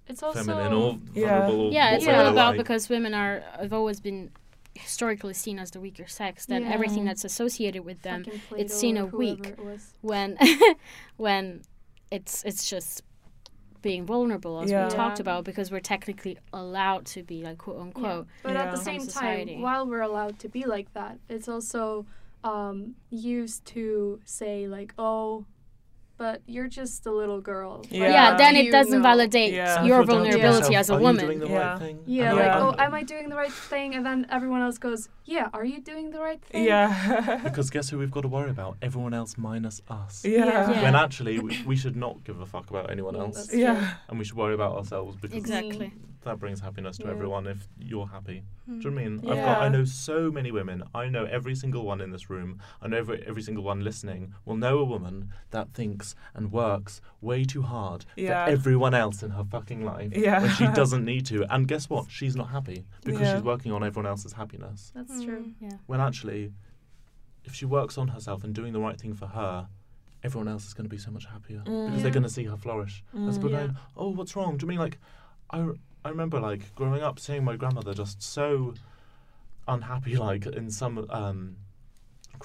[0.07, 1.29] It's also feminine or Yeah.
[1.47, 1.67] vulnerable.
[1.69, 2.57] Or Yeah, it's all about like.
[2.59, 4.31] because women are have always been
[4.75, 6.47] historically seen as the weaker sex.
[6.47, 8.25] Then everything that's associated with them
[8.57, 9.47] it's seen or a weak.
[9.47, 9.93] whoever it was.
[10.01, 10.39] when
[11.17, 11.63] when
[12.11, 13.03] it's it's just
[13.83, 14.85] being vulnerable as Yeah.
[14.89, 15.23] we talked Yeah.
[15.23, 18.27] about because we're technically allowed to be like quote unquote.
[18.43, 19.53] But at the same society.
[19.55, 22.07] time, while we're allowed to be like that, it's also
[22.43, 25.45] um, used to say like, "Oh,
[26.17, 28.09] but you're just a little girl." Yeah.
[28.11, 29.03] Yeah, then it doesn't know.
[29.03, 29.83] validate Yeah.
[29.83, 31.25] Your if you're doubting vulnerability yourself, as a are you woman.
[31.27, 31.71] doing the Yeah.
[31.71, 31.99] right thing?
[32.07, 32.61] Yeah, like, Yeah.
[32.63, 33.95] oh, am I doing the right thing?
[33.95, 36.65] And then everyone else goes, yeah, are you doing the right thing?
[36.65, 37.41] Yeah.
[37.45, 38.77] Because guess who we've got to worry about?
[38.83, 40.25] Everyone else minus us.
[40.25, 40.71] yeah.
[40.71, 40.83] Yeah.
[40.83, 43.55] When actually we, we should not give a fuck about anyone else, that's.
[43.55, 43.95] Yeah.
[44.09, 45.93] and we should worry about ourselves because Exactly.
[46.25, 47.11] That brings happiness to Yeah.
[47.13, 48.43] everyone if you're happy.
[48.67, 48.79] Hmm.
[48.81, 49.19] Do you know what I mean?
[49.31, 50.83] I've got, I know so many women.
[50.95, 52.59] I know every single one in this room.
[52.83, 57.01] I know every, every single one listening will know a woman that thinks and works
[57.21, 58.45] way too hard Yeah.
[58.47, 60.41] for everyone else in her fucking life Yeah.
[60.43, 61.45] when she doesn't need to.
[61.55, 62.11] And guess what?
[62.11, 63.35] She's not happy because Yeah.
[63.37, 64.93] she's working on everyone else's happiness.
[64.95, 65.53] That's true.
[65.61, 65.77] Yeah.
[65.87, 66.53] When actually,
[67.45, 69.69] if she works on herself and doing the right thing for her,
[70.23, 72.03] everyone else is going to be so much happier because Mm.
[72.03, 73.05] they're going to see her flourish.
[73.13, 73.23] As Mm.
[73.25, 73.57] opposed to Yeah.
[73.59, 74.57] going, oh, what's wrong?
[74.57, 74.99] Do you mean like,
[75.51, 78.75] I, r- I remember like growing up seeing my grandmother just so
[79.67, 81.57] unhappy, like in some, um,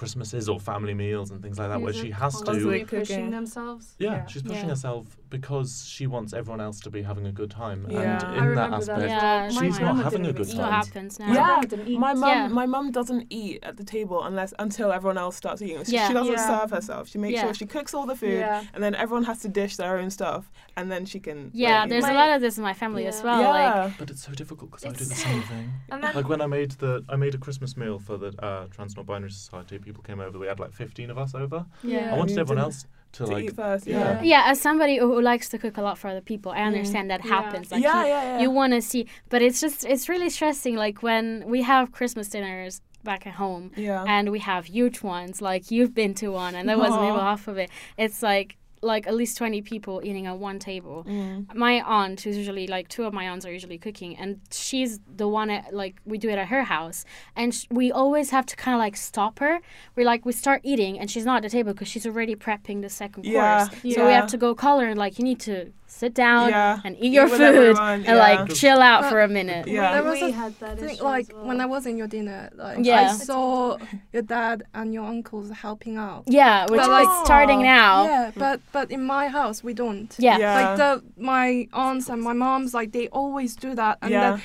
[0.00, 2.84] Christmases or family meals and things like that, where she has to.
[2.88, 3.94] pushing themselves.
[3.98, 4.70] Yeah, she's pushing Yeah.
[4.74, 7.98] herself because she wants everyone else to be having a good time, Yeah.
[8.00, 10.68] and I in that remember that Yeah, she's My not having a good time.
[10.72, 10.86] eat.
[10.86, 11.26] happens now.
[11.26, 11.44] My Yeah.
[11.46, 11.98] grandma didn't eat.
[11.98, 12.48] My mum, Yeah.
[12.48, 15.84] my mum doesn't eat at the table unless until everyone else starts eating.
[15.84, 16.08] She, Yeah.
[16.08, 16.48] she doesn't Yeah.
[16.60, 17.08] serve herself.
[17.08, 17.42] She makes Yeah.
[17.44, 18.64] sure she cooks all the food, Yeah.
[18.72, 21.50] and then everyone has to dish their own stuff, and then she can.
[21.52, 23.24] Yeah, like, there's My- a lot of this in my family as Yeah.
[23.28, 23.42] well.
[23.50, 23.90] Like, yeah.
[23.98, 25.66] but it's so difficult because I do the same thing.
[26.20, 29.04] Like when I made the I made a Christmas meal for the uh, Trans Non
[29.04, 29.78] Binary Society.
[29.90, 30.38] People came over.
[30.38, 31.66] We had like fifteen of us over.
[31.82, 32.14] Yeah.
[32.14, 33.86] I wanted everyone didn't- else to, to like eat first.
[33.88, 33.98] yeah.
[33.98, 34.22] Yeah.
[34.32, 36.66] yeah, as somebody who, who likes to cook a lot for other people, I mm.
[36.70, 37.30] understand that Yeah.
[37.36, 37.66] happens.
[37.72, 38.40] Like, yeah, you, yeah, yeah.
[38.42, 40.76] you want to see, but it's just it's really stressing.
[40.76, 41.24] Like when
[41.54, 44.04] we have Christmas dinners back at home, yeah.
[44.06, 45.42] and we have huge ones.
[45.42, 47.68] Like you've been to one, and there wasn't even half of it.
[48.04, 48.48] It's like
[48.82, 51.04] like at least twenty people eating at one table.
[51.08, 51.54] Mm.
[51.54, 55.28] My aunt, who's usually like two of my aunts are usually cooking, and she's the
[55.28, 57.04] one at like we do it at her house,
[57.36, 59.60] and sh- we always have to kind of like stop her.
[59.96, 62.82] We're like we start eating, and she's not at the table because she's already prepping
[62.82, 63.94] the second Yeah, course.
[63.94, 66.80] So we have to go call her and like you need to sit down Yeah.
[66.84, 68.14] and eat your with food everyone, and yeah.
[68.14, 69.66] like chill out But- for a minute.
[69.66, 69.92] Yeah.
[69.92, 71.44] There we, was we a had that I think issue like as well.
[71.46, 73.76] when I was in your dinner, like I saw
[74.12, 76.24] your dad and your uncles helping out.
[76.26, 77.76] Yeah, which But, is like- starting oh.
[77.76, 78.04] now.
[78.04, 80.14] Yeah, but but in my house we don't.
[80.18, 80.38] Yeah.
[80.38, 80.54] Yeah.
[80.60, 84.20] Like the my aunts and my moms, like they always do that, and yeah.
[84.30, 84.42] then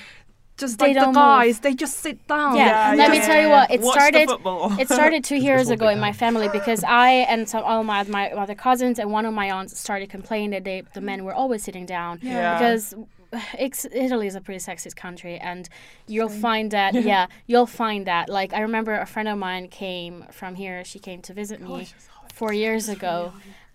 [0.58, 1.16] just They like the don't move.
[1.16, 2.56] guys, they just sit down.
[2.56, 4.30] Yeah, Yeah, let me yeah, tell you what, it Watch started-
[4.80, 8.32] It started two years ago in my family because I and some all my my
[8.32, 11.64] other cousins and one of my aunts started complaining that they, the men were always
[11.64, 12.58] sitting down Yeah.
[12.58, 12.94] because
[13.60, 15.68] it's, Italy is a pretty sexist country and
[16.08, 18.30] you'll find that yeah you'll find that.
[18.30, 20.86] Like I remember a friend of mine came from here.
[20.86, 23.14] She came to visit me oh, four years ago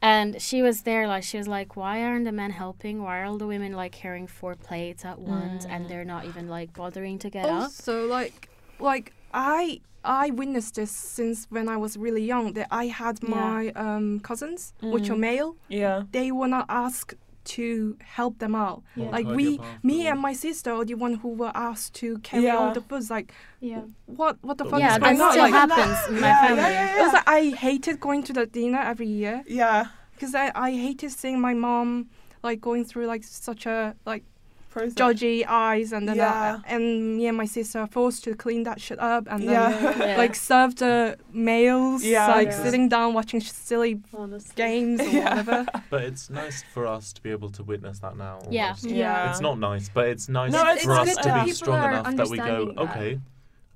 [0.02, 3.24] and she was there like she was like why aren't the men helping why are
[3.28, 7.18] all the women like carrying four plates at once and they're not even like bothering
[7.24, 12.24] to get up Also, like like I I witnessed this since when I was really
[12.32, 12.46] young.
[12.54, 13.28] That I had Yeah.
[13.40, 15.26] my um, cousins, which are Mm.
[15.30, 15.50] male.
[15.68, 15.98] yeah.
[16.16, 18.82] They were not asked to help them out.
[18.96, 19.10] Yeah.
[19.10, 22.44] Like we, me or- and my sister are the one who were asked to carry
[22.44, 22.56] Yeah.
[22.56, 23.10] all the foods.
[23.10, 23.82] Like yeah.
[24.06, 25.38] what what the fuck yeah is going still on?
[25.38, 28.22] like- Like, happens in my Yeah, family yeah, yeah, it was like I hated going
[28.24, 29.86] to the dinner every year Yeah.
[30.12, 32.10] because I, I hated seeing my mom
[32.42, 34.24] like going through like such a like
[34.70, 34.94] Process.
[34.94, 36.58] dodgy eyes and then uh, Yeah.
[36.74, 39.98] and me and my sister are forced to clean that shit up and then Yeah.
[40.06, 40.16] Yeah.
[40.16, 42.28] like serve the males Yeah.
[42.28, 42.62] like Yeah.
[42.62, 44.52] sitting down watching silly Honestly.
[44.54, 45.66] games or whatever.
[45.90, 48.38] But it's nice for us to be able to witness that now.
[48.48, 48.66] Yeah.
[48.68, 48.84] almost.
[48.84, 49.30] Yeah.
[49.30, 52.14] It's not nice, but it's nice No, it's- for it's us to be strong enough
[52.16, 52.78] that we go, that.
[52.78, 53.20] okay,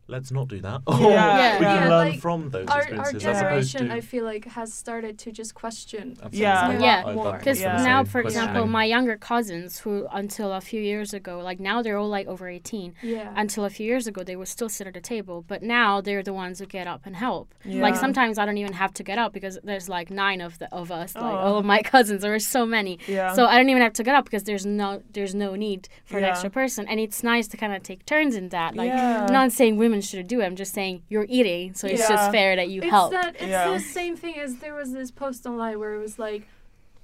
[0.07, 0.83] let's not do that.
[0.89, 0.95] Yeah.
[0.95, 1.59] Or Yeah.
[1.59, 3.95] we Yeah, can learn like, from those Our, our experiences generation, to.
[3.95, 6.11] I feel like, has started to just question.
[6.23, 6.39] Absolutely.
[6.41, 6.79] Yeah.
[6.79, 7.03] Yeah.
[7.07, 7.35] I- I- More.
[7.35, 7.83] I Because was Yeah.
[7.83, 11.97] now, for example, my younger cousins, who until a few years ago, like now they're
[11.97, 12.95] all like over 18.
[13.03, 13.33] Yeah.
[13.37, 16.23] Until a few years ago, they would still sit at the table, but now they're
[16.23, 17.55] the ones who get up and help.
[17.65, 17.83] Yeah.
[17.83, 20.69] Like sometimes I don't even have to get up because there's like nine of the
[20.75, 21.37] of us, like Oh.
[21.37, 22.23] all of my cousins.
[22.23, 23.33] There are so many, Yeah.
[23.35, 26.19] so I don't even have to get up because there's no there's no need for
[26.19, 28.75] an extra person, and it's nice to kind of take turns in that.
[28.77, 29.25] Like Yeah.
[29.27, 30.45] I'm not saying women should do it.
[30.47, 32.09] I'm just saying you're eating, so it's Yeah.
[32.09, 33.13] just fair that you it's help.
[33.13, 33.71] that it's Yeah.
[33.71, 36.47] the same thing as there was this post online where it was like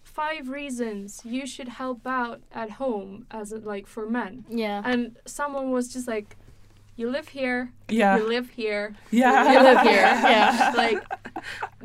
[0.03, 4.83] five reasons you should help out at home as a, like for men yeah.
[4.85, 6.37] and someone was just like
[6.97, 8.17] you live here yeah.
[8.17, 9.53] you live here yeah.
[9.53, 10.01] you live here
[10.35, 11.03] yeah like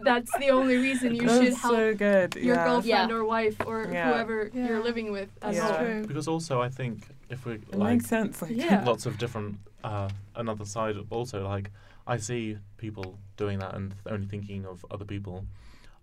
[0.04, 2.36] that's the only reason you That's should help so good.
[2.36, 2.64] your yeah.
[2.66, 3.16] girlfriend Yeah.
[3.16, 4.12] or wife or Yeah.
[4.12, 4.68] whoever Yeah.
[4.68, 5.70] you're living with as Yeah.
[5.70, 5.80] well.
[5.80, 6.06] True.
[6.08, 8.42] Because also, I think if we It like makes sense.
[8.42, 8.84] Like, Yeah.
[8.84, 9.58] lots of different
[9.90, 11.68] uh, another side also like
[12.08, 15.46] I see people doing that and only thinking of other people.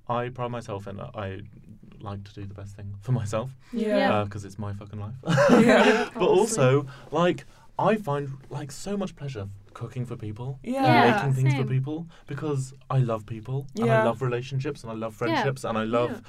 [0.08, 1.28] I pride myself in I
[2.08, 4.24] like to do the best thing for myself Yeah.
[4.24, 5.14] because it's my fucking life.
[5.66, 6.08] Yeah.
[6.14, 7.44] but also like
[7.78, 10.58] I find like so much pleasure cooking for people.
[10.62, 10.84] Yeah.
[10.84, 11.62] and Yeah, making things same.
[11.62, 15.18] for people because I love people and I love relationships and I love Yeah.
[15.20, 16.20] friendships and I love Yeah.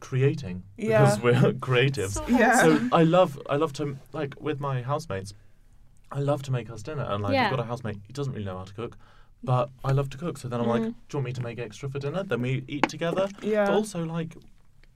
[0.00, 0.86] creating Yeah.
[1.04, 2.12] because we're creatives.
[2.14, 2.62] So Yeah.
[2.62, 2.88] So.
[2.92, 5.34] I love I love to like with my housemates.
[6.14, 7.44] I love to make us dinner, and like Yeah.
[7.46, 7.96] I've got a housemate.
[8.06, 8.96] who doesn't really know how to cook,
[9.42, 10.38] but I love to cook.
[10.38, 10.86] So then I'm like, mm.
[10.86, 12.22] do you want me to make extra for dinner?
[12.22, 13.28] Then we eat together.
[13.42, 13.66] Yeah.
[13.66, 14.36] But also like,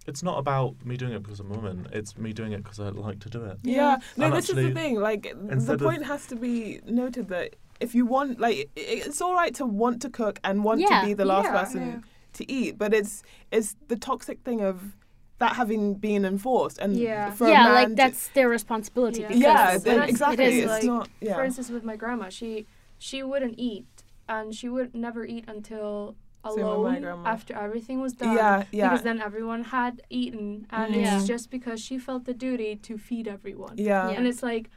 [0.07, 1.89] it's not about me doing it because I'm a woman.
[1.93, 3.59] It's me doing it because I like to do it.
[3.63, 4.95] Yeah, no, And this is the thing.
[5.01, 9.21] Like, the instead of- point has to be noted that if you want, like, it's
[9.21, 11.87] all right to want to cook and want Yeah, to be the last yeah, person
[11.87, 12.01] yeah.
[12.35, 14.97] to eat, but it's it's the toxic thing of
[15.39, 17.31] that having been enforced and Yeah.
[17.31, 19.21] for a yeah, man like to- that's their responsibility.
[19.23, 19.29] Yeah.
[19.29, 20.45] Because yeah, then exactly.
[20.45, 21.09] it is it's like- not.
[21.21, 21.35] Yeah.
[21.37, 22.67] For instance, with my grandma, she
[22.99, 23.87] she wouldn't eat,
[24.29, 28.35] and she would never eat until Same with my alone after everything was done.
[28.37, 31.17] yeah, yeah, Because then everyone had eaten, and Yeah.
[31.19, 33.75] it's just because she felt the duty to feed everyone.
[33.77, 34.17] yeah, Yeah.
[34.17, 34.71] And it's like,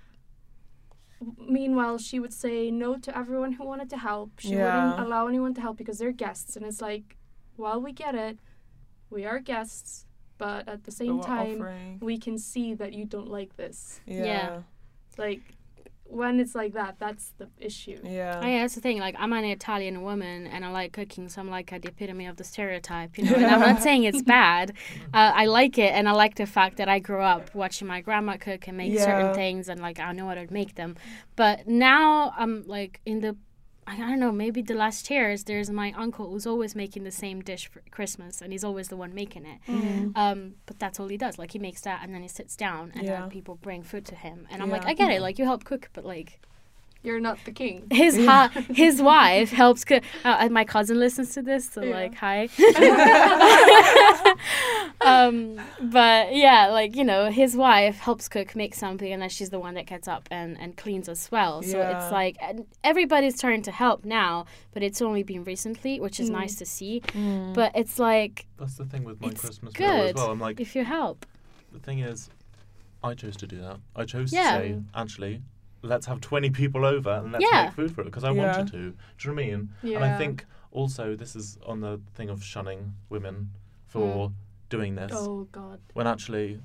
[1.38, 4.40] meanwhile, she would say no to everyone who wanted to help.
[4.40, 4.86] She Yeah.
[4.92, 6.56] wouldn't allow anyone to help because they're guests.
[6.56, 7.18] And it's like,
[7.56, 8.40] while we get it,
[9.10, 10.06] we are guests,
[10.46, 14.02] but at the same time, offering- we can see that you don't like this.
[14.08, 14.26] yeah.
[14.26, 14.62] Yeah.
[15.26, 15.42] Like,
[16.22, 18.00] when it's like that, that's the issue.
[18.04, 18.42] Yeah.
[18.44, 18.98] Oh, yeah, that's the thing.
[19.08, 22.36] Like, I'm an Italian woman and I like cooking, so I'm like the epitome of
[22.38, 23.36] the stereotype, you know.
[23.36, 24.72] And I'm not saying it's bad.
[25.14, 28.02] Uh, I like it, and I like the fact that I grew up watching my
[28.02, 29.06] grandma cook and make Yeah.
[29.06, 30.92] certain things, and like I know how to make them.
[31.42, 33.34] But now I'm like in the,
[33.94, 37.42] I don't know, maybe the last years, there's my uncle who's always making the same
[37.42, 39.60] dish for Christmas, and he's always the one making it.
[39.68, 40.16] Mm.
[40.16, 41.38] Um, but that's all he does.
[41.38, 43.20] Like he makes that, and then he sits down, and Yeah.
[43.22, 45.22] then people bring food to him, and I'm like, I get it.
[45.22, 46.40] Like you help cook, but like
[47.04, 47.88] You're not the king.
[47.92, 50.04] his ha- his wife helps cook.
[50.24, 51.96] Uh, my cousin listens to this, so Yeah.
[51.96, 52.48] like hi.
[55.02, 59.50] um, but yeah, like you know, his wife helps cook, make something, and then she's
[59.50, 61.62] the one that gets up and and cleans as well.
[61.64, 62.04] So Yeah.
[62.04, 66.30] it's like and everybody's trying to help now, but it's only been recently, which is
[66.30, 66.34] Mm.
[66.34, 67.02] nice to see.
[67.08, 67.54] Mm.
[67.54, 70.32] But it's like That's the thing with my It's Christmas meal as good well.
[70.32, 71.26] I'm like, if you help,
[71.72, 72.30] the thing is,
[73.04, 73.78] I chose to do that.
[73.96, 74.52] I chose Yeah.
[74.52, 75.42] to say, actually,
[75.84, 77.64] let's have 20 people over and let's Yeah.
[77.66, 78.58] make food for it because I Yeah.
[78.58, 78.78] wanted to.
[78.78, 78.92] Do you
[79.30, 79.70] know what I mean?
[79.84, 79.96] Yeah.
[79.98, 83.50] And I think also this is on the thing of shunning women
[83.88, 84.34] for mm.
[84.70, 85.80] doing this Oh, God.
[85.94, 86.62] when actually,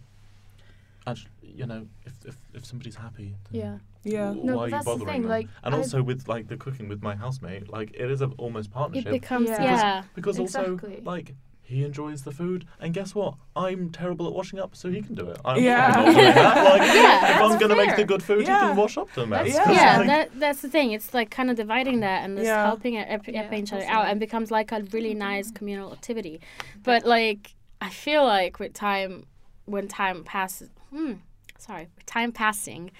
[1.07, 3.79] actually, you know, if, if, if somebody's happy, Yeah.
[4.05, 4.27] Yeah.
[4.29, 5.31] w- No, why are you that's the bothering thing, them?
[5.31, 8.27] like, and I- also with like the cooking with my housemate, like it is a
[8.39, 9.13] almost partnership.
[9.15, 9.63] it partnership becomes Yeah.
[9.65, 10.03] yeah.
[10.15, 11.01] because also Exactly.
[11.05, 11.35] like
[11.67, 13.35] he enjoys the food, and guess what?
[13.57, 15.39] I'm terrible at washing up, so he can do it.
[15.45, 15.93] I'm Yeah.
[15.93, 16.65] fucking not doing that.
[16.79, 19.49] Like, Yeah, if I'm gonna make the good food, he can wash up the mess.
[19.55, 19.65] Yeah.
[19.65, 20.93] 'cause, yeah, like, that that's the thing.
[20.93, 22.65] It's like kind of dividing that and just Yeah.
[22.67, 25.93] helping it, ep- Yeah, helping each other out, and becomes like a really nice communal
[25.93, 26.41] activity.
[26.85, 29.27] But like, I feel like with time,
[29.65, 31.15] when time passes, hmm,
[31.59, 32.93] sorry, with time passing,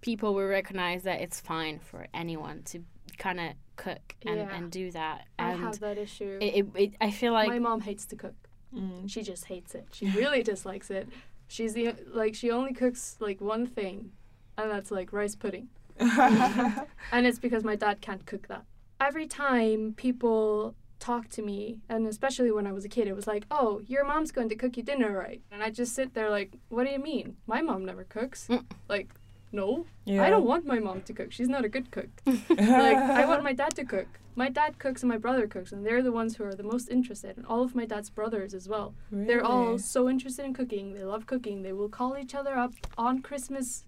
[0.00, 2.82] people will recognize that it's fine for anyone to
[3.18, 4.54] kind of cook and, Yeah.
[4.56, 5.26] and do that.
[5.38, 6.38] I And have that issue.
[6.40, 8.34] it, it, it, I feel like My mom hates to cook.
[8.74, 9.08] Mm.
[9.10, 9.86] She just hates it.
[9.92, 11.08] She really dislikes it.
[11.48, 14.12] She's the like she only cooks like one thing,
[14.58, 15.68] and that's like rice pudding.
[15.98, 18.64] and it's because my dad can't cook that.
[19.00, 23.26] Every time people talk to me, and especially when I was a kid, it was
[23.26, 26.28] like, "Oh, your mom's going to cook you dinner, right?" And I just sit there
[26.30, 27.36] like, "What do you mean?
[27.46, 28.64] My mom never cooks." Mm.
[28.88, 29.08] Like,
[29.52, 30.22] no, yeah.
[30.22, 31.32] I don't want my mom to cook.
[31.32, 32.08] She's not a good cook.
[32.26, 34.06] like I want my dad to cook.
[34.36, 36.88] My dad cooks and my brother cooks, and they're the ones who are the most
[36.88, 37.36] interested.
[37.36, 38.94] And all of my dad's brothers as well.
[39.10, 40.94] They're all so interested in cooking.
[40.94, 41.62] They love cooking.
[41.62, 43.84] They will call each other up on Christmas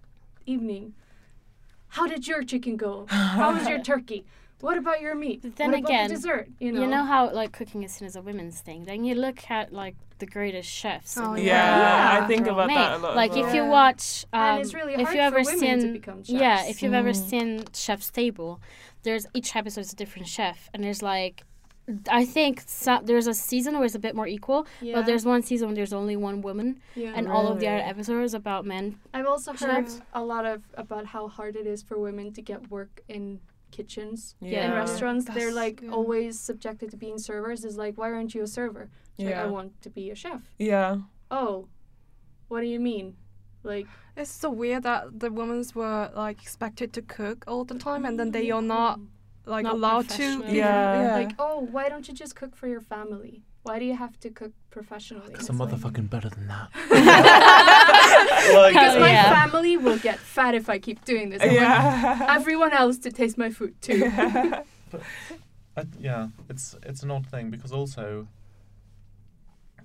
[0.46, 0.94] evening.
[1.88, 3.07] How did your chicken go?
[3.09, 4.25] How was your turkey?
[4.61, 5.40] What about your meat?
[5.42, 6.49] But then what about again, the dessert?
[6.59, 6.81] You know.
[6.83, 8.85] you know how like cooking is seen as a women's thing.
[8.85, 11.16] Then you look at like the greatest chefs.
[11.16, 11.79] Oh, the Yeah.
[12.18, 12.25] Yeah.
[12.25, 13.11] I think Girl, about mate, that a lot.
[13.12, 15.75] as Like if you watch, um, And it's really if hard you ever for women
[15.79, 17.29] to seen, become yeah, if you've ever Mm.
[17.31, 18.61] seen Chef's Table,
[19.03, 21.44] there's each episode is a different chef, and there's like,
[22.11, 24.94] I think some, there's a season where it's a bit more equal, yeah.
[24.96, 27.12] but there's one season where there's only one woman, yeah.
[27.16, 27.88] and all of the other Really?
[27.88, 28.99] episodes about men.
[29.14, 30.03] I've also heard chefs.
[30.12, 33.40] a lot of about how hard it is for women to get work in
[33.71, 34.35] kitchens.
[34.41, 34.67] Yeah.
[34.67, 35.91] in restaurants they're like yeah.
[35.91, 39.47] always subjected to being servers is like why aren't you a server It's like, i
[39.47, 40.99] want to be a chef Yeah.
[41.31, 41.69] oh
[42.49, 43.17] what do you mean
[43.63, 48.05] like It's so weird that the women were like expected to cook all the time,
[48.05, 48.59] and then they mm-hmm.
[48.59, 49.01] are not
[49.47, 50.45] like Not allowed to.
[50.47, 51.03] Yeah.
[51.03, 51.15] yeah.
[51.15, 54.31] like oh why don't you just cook for your family why do you have to
[54.31, 56.68] cook professionally Because I'm motherfucking better than that.
[58.40, 59.35] Hell like, because my yeah.
[59.44, 62.27] family will get fat if i keep doing this I want Yeah.
[62.31, 64.05] everyone else to taste my food too
[65.77, 68.27] I, uh, yeah, it's it's an odd thing because also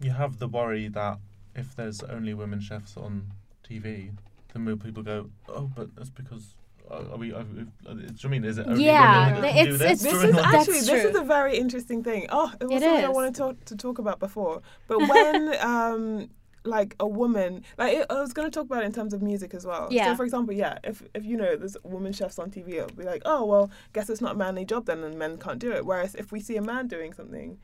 [0.01, 1.19] you have the worry that
[1.55, 3.31] if there's only women chefs on
[3.67, 4.11] TV,
[4.53, 6.55] then will people go, oh, but that's because.
[6.89, 7.33] Uh, are we?
[7.33, 10.03] Are we uh, do you mean is it only Yeah, women that do it's- this?
[10.05, 10.41] it's- This is know?
[10.43, 12.27] Actually this is a very interesting thing.
[12.29, 14.61] Oh, it was It something I wanted to, to talk about before.
[14.87, 16.29] But when um
[16.63, 19.21] like a woman like it, I was going to talk about it in terms of
[19.21, 19.87] music as well.
[19.91, 20.05] Yeah.
[20.11, 23.03] So for example, yeah, if if you know there's women chefs on TV, it'll be
[23.03, 25.85] like, oh well, guess it's not a manly job then, and men can't do it.
[25.85, 27.57] Whereas if we see a man doing something,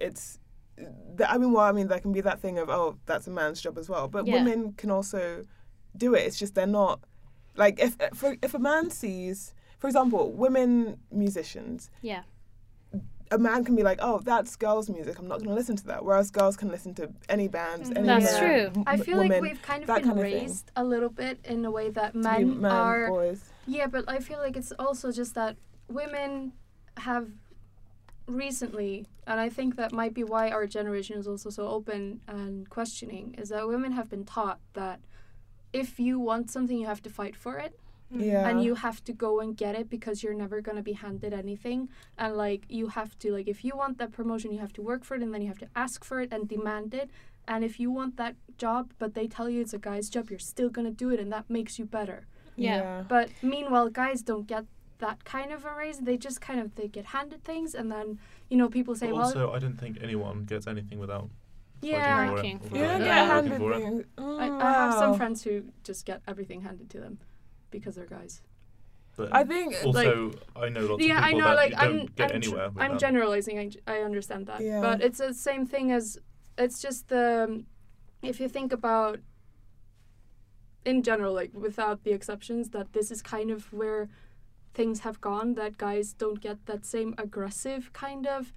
[0.00, 0.38] it's
[0.76, 3.30] th- I mean, well, I mean, there can be that thing of oh, that's a
[3.30, 4.06] man's job as well.
[4.08, 4.34] But Yeah.
[4.44, 5.44] women can also
[5.96, 6.20] do it.
[6.26, 7.00] It's just they're not
[7.56, 12.22] like if for, if a man sees, for example, women musicians Yeah,
[13.30, 15.18] a man can be like, "Oh, that's girls' music.
[15.18, 17.96] I'm not going to listen to that." Whereas girls can listen to any bands, Mhm.
[17.98, 18.40] any That's man,
[18.72, 18.80] true.
[18.80, 20.34] m- i feel like we've kind of been kind of thing.
[20.42, 23.44] raised a little bit in a way that to be men, are boys.
[23.66, 25.56] Yeah, but I feel like it's also just that
[25.88, 26.52] women
[26.98, 27.28] have
[28.26, 32.68] recently, and I think that might be why our generation is also so open and
[32.70, 35.00] questioning, is that women have been taught that
[35.82, 37.74] if you want something, you have to fight for it.
[38.12, 38.30] Mm-hmm.
[38.30, 38.48] Yeah.
[38.48, 41.32] and you have to go and get it because you're never going to be handed
[41.44, 41.80] anything
[42.22, 45.02] and like you have to like if you want that promotion you have to work
[45.06, 47.08] for it and then you have to ask for it and demand it
[47.52, 48.34] and if you want that
[48.64, 51.18] job but they tell you it's a guy's job you're still going to do it
[51.22, 52.18] and that makes you better
[52.56, 53.04] Yeah.
[53.14, 54.64] but meanwhile guys don't get
[54.98, 58.06] that kind of a raise they just kind of they get handed things and then
[58.50, 61.30] you know people say But well also, I don't think anyone gets anything without
[61.84, 62.78] yeah Working fighting for for it.
[62.78, 63.28] You or don't without get Yeah.
[63.36, 63.78] working handed for it.
[63.82, 64.04] things.
[64.18, 67.18] Oh, I, I have some friends who just get everything handed to them
[67.70, 68.42] because they're guys
[69.16, 71.44] But I think also, I know lots yeah, of I know.
[71.50, 73.00] that Like you I'm, get I'm, anywhere I'm that.
[73.00, 73.56] generalizing.
[73.58, 74.80] I, I understand that, Yeah.
[74.80, 76.18] but it's the same thing as
[76.58, 77.64] it's just the
[78.22, 79.20] if you think about
[80.84, 84.08] in general, like without the exceptions, that this is kind of where
[84.74, 85.54] things have gone.
[85.54, 88.52] That guys don't get that same aggressive kind of.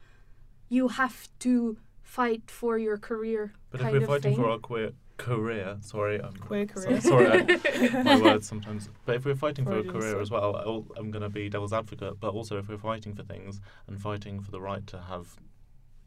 [0.69, 4.43] You have to fight for your career But if we're of fighting thing.
[4.43, 7.01] for our queer career, sorry, I'm Queer so- career.
[7.11, 8.89] sorry, I, my words sometimes.
[9.05, 10.21] But if we're fighting for a career slip.
[10.21, 12.19] as well, I'll, I'm going to be devil's advocate.
[12.19, 15.25] But also, if we're fighting for things and fighting for the right to have,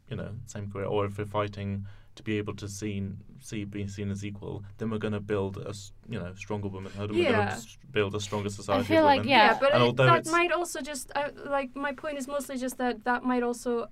[0.09, 1.85] you know, same career, or if we're fighting
[2.15, 5.57] to be able to seen, see be seen as equal, then we're going to build
[5.57, 5.73] a
[6.09, 7.09] you know stronger womanhood.
[7.09, 7.55] And We're going Yeah.
[7.55, 8.83] to build a stronger society.
[8.85, 9.29] I feel like, women.
[9.29, 9.45] yeah.
[9.51, 12.57] Yeah, but And it, although that might also just uh, like my point is mostly
[12.57, 13.87] just that that might also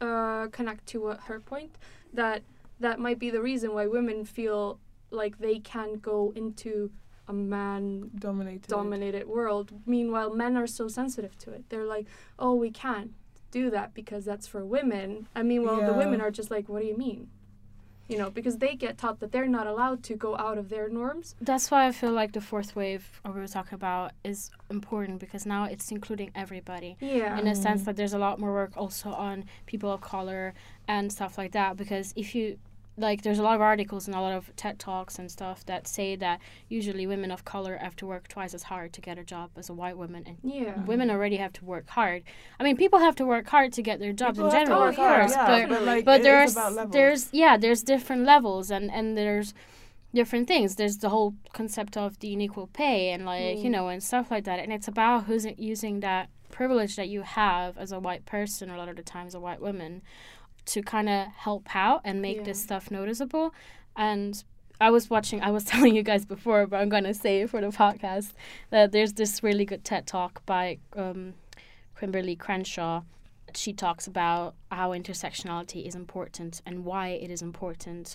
[0.00, 1.76] uh, connect to what her point
[2.12, 2.42] that
[2.80, 4.78] that might be the reason why women feel
[5.10, 6.90] like they can go into
[7.26, 8.68] a man Dominated.
[8.68, 12.06] dominated world meanwhile men are so sensitive to it they're like
[12.38, 13.12] oh we can't
[13.50, 15.96] do that because that's for women and meanwhile the Yeah.
[15.98, 17.28] women are just like what do you mean
[18.08, 20.88] you know because they get taught that they're not allowed to go out of their
[20.88, 21.36] norms.
[21.40, 25.46] That's why I feel like the fourth wave we were talking about is important because
[25.46, 26.96] now it's including everybody.
[27.00, 27.38] yeah.
[27.38, 27.84] In a sense mm-hmm.
[27.86, 30.54] that there's a lot more work also on people of color
[30.86, 32.58] and stuff like that because if you
[32.98, 35.86] like there's a lot of articles and a lot of TED talks and stuff that
[35.86, 39.24] say that usually women of color have to work twice as hard to get a
[39.24, 42.22] job as a white woman and yeah women already have to work hard.
[42.58, 44.96] I mean people have to work hard to get their jobs People in general of
[44.96, 46.92] course, yeah, but but like but there's is about levels.
[46.92, 49.54] there's yeah there's different levels and and there's
[50.14, 53.72] different things there's the whole concept of the unequal pay and like you Mm.
[53.72, 57.76] know and stuff like that and it's about who's using that privilege that you have
[57.76, 60.00] as a white person a lot of the times a white woman
[60.68, 63.54] to kind of help out and make this stuff noticeable.
[63.96, 64.42] And
[64.80, 67.50] I was watching I was telling you guys before but I'm going to say it
[67.50, 68.32] for the podcast
[68.70, 71.34] that there's this really good TED talk by um
[71.98, 73.02] Kimberly Crenshaw.
[73.54, 78.14] She talks about how intersectionality is important and why it is important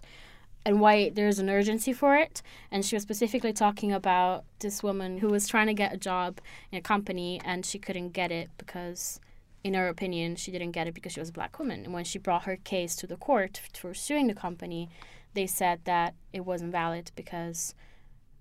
[0.65, 2.41] and why there's an urgency for it.
[2.71, 6.39] And she was specifically talking about this woman who was trying to get a job
[6.71, 9.19] in a company and she couldn't get it because,
[9.63, 11.83] in her opinion, she didn't get it because she was a black woman.
[11.85, 14.89] And when she brought her case to the court for suing the company,
[15.33, 17.73] they said that it wasn't valid because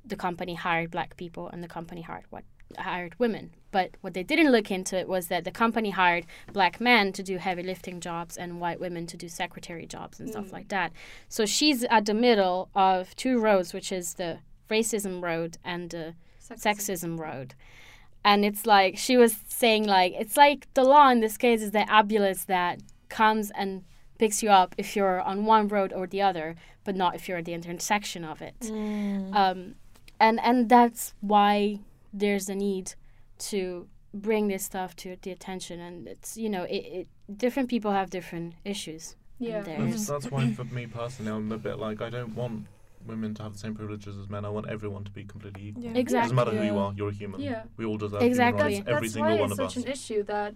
[0.05, 2.45] the company hired black people and the company hired what
[2.79, 3.51] hired women.
[3.71, 7.23] But what they didn't look into it was that the company hired black men to
[7.23, 10.53] do heavy lifting jobs and white women to do secretary jobs and stuff Mm.
[10.53, 10.93] like that.
[11.29, 14.39] So she's at the middle of two roads, which is the
[14.71, 17.55] racism road and the sexism road.
[18.25, 21.73] And it's like she was saying like it's like the law in this case is
[21.73, 23.85] the ambulance that comes and
[24.19, 26.55] picks you up if you're on one road or the other,
[26.85, 28.59] but not if you're at the intersection of it.
[28.61, 29.35] Mm.
[29.35, 29.75] Um,
[30.21, 31.81] and and that's why
[32.13, 32.95] there's a need
[33.39, 37.93] to bring this stuff to the attention and it's you know it, it different people
[37.93, 39.61] have different issues yeah.
[39.61, 40.07] That's, Yes.
[40.09, 42.67] that's why for me personally, I'm a bit like I don't want
[43.07, 44.45] women to have the same privileges as men.
[44.45, 45.85] I want everyone to be completely equal.
[45.85, 45.91] Yeah.
[45.91, 46.23] It Exactly.
[46.25, 47.41] doesn't matter who you are, you're a human.
[47.41, 47.65] Yeah.
[47.77, 48.59] We all deserve Exactly.
[48.59, 50.55] human rights, that's, every that's single why one it's of such an issue that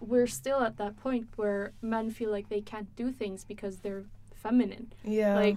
[0.00, 4.04] we're still at that point where men feel like they can't do things because they're
[4.34, 4.92] feminine.
[5.04, 5.34] Yeah.
[5.36, 5.56] Like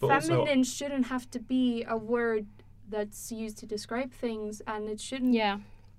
[0.00, 2.46] But also- feminine shouldn't have to be a word
[2.88, 5.58] that's used to describe things and it shouldn't yeah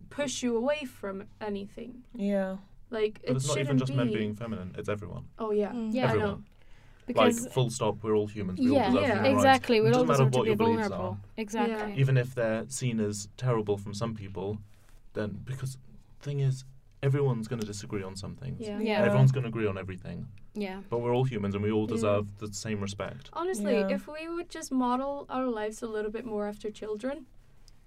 [0.10, 2.04] push you away from anything.
[2.16, 2.58] yeah.
[2.92, 5.26] Like But it it's not shouldn't even just be men being feminine, it's everyone.
[5.40, 5.72] Oh yeah.
[5.72, 5.92] Mm.
[5.92, 6.46] Yeah, I everyone.
[7.08, 7.14] Know.
[7.14, 8.60] because like, full stop, we're all humans.
[8.60, 9.08] We yeah, all deserve Yeah.
[9.16, 9.36] human rights.
[9.44, 11.18] exactly we It all doesn't matter deserve to what be your beliefs vulnerable are.
[11.38, 12.02] exactly Yeah.
[12.02, 14.58] Even if they're seen as terrible from some people,
[15.14, 15.78] then because
[16.22, 16.64] thing is,
[17.02, 18.62] everyone's going to disagree on some things.
[18.62, 18.80] Yeah.
[18.80, 19.02] Yeah.
[19.04, 20.28] Everyone's going to agree on everything.
[20.56, 21.96] yeah But we're all humans and we all Yeah.
[21.96, 23.30] deserve the same respect.
[23.34, 23.90] Honestly, Yeah.
[23.90, 27.26] if we would just model our lives a little bit more after children,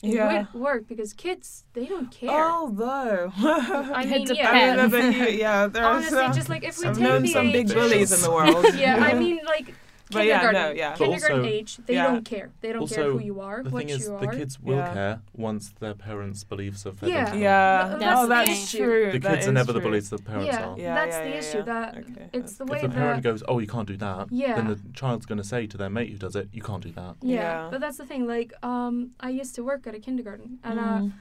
[0.08, 0.46] it Yeah.
[0.52, 2.30] would work because kids they don't care.
[2.50, 3.32] Although.
[3.36, 4.74] I It mean, I yeah.
[4.74, 4.92] depends.
[4.92, 7.28] remember you, yeah, there are Honestly, some, just like if we I've take known the
[7.28, 8.64] some big bullies in the world.
[8.76, 9.74] yeah, I mean, like
[10.12, 10.94] But yeah, kindergarten, no, yeah.
[10.94, 12.06] Kindergarten also- age, they Yeah.
[12.06, 12.50] don't care.
[12.60, 14.20] They don't care who you are, The what thing is, you are.
[14.20, 14.92] the kids will Yeah.
[14.94, 17.18] care once their parents' beliefs are fed Yeah.
[17.20, 17.40] into them.
[17.40, 18.78] Yeah, Th- that's oh, that's issue.
[18.78, 19.12] true.
[19.12, 19.88] The that kids are is never the true.
[19.90, 20.78] bullies the parents yeah, are.
[20.78, 21.58] Yeah, that's yeah, the yeah, issue.
[21.58, 21.64] yeah.
[21.64, 24.28] That Okay, it's the way If the that parent goes, "Oh, you can't do that,"
[24.30, 24.54] Yeah.
[24.54, 26.92] then the child's going to say to their mate who does it, "You can't do
[26.92, 27.34] that." yeah.
[27.40, 27.68] Yeah.
[27.72, 28.26] But that's the thing.
[28.28, 31.12] Like, um, I used to work at a kindergarten, and uh, Mm.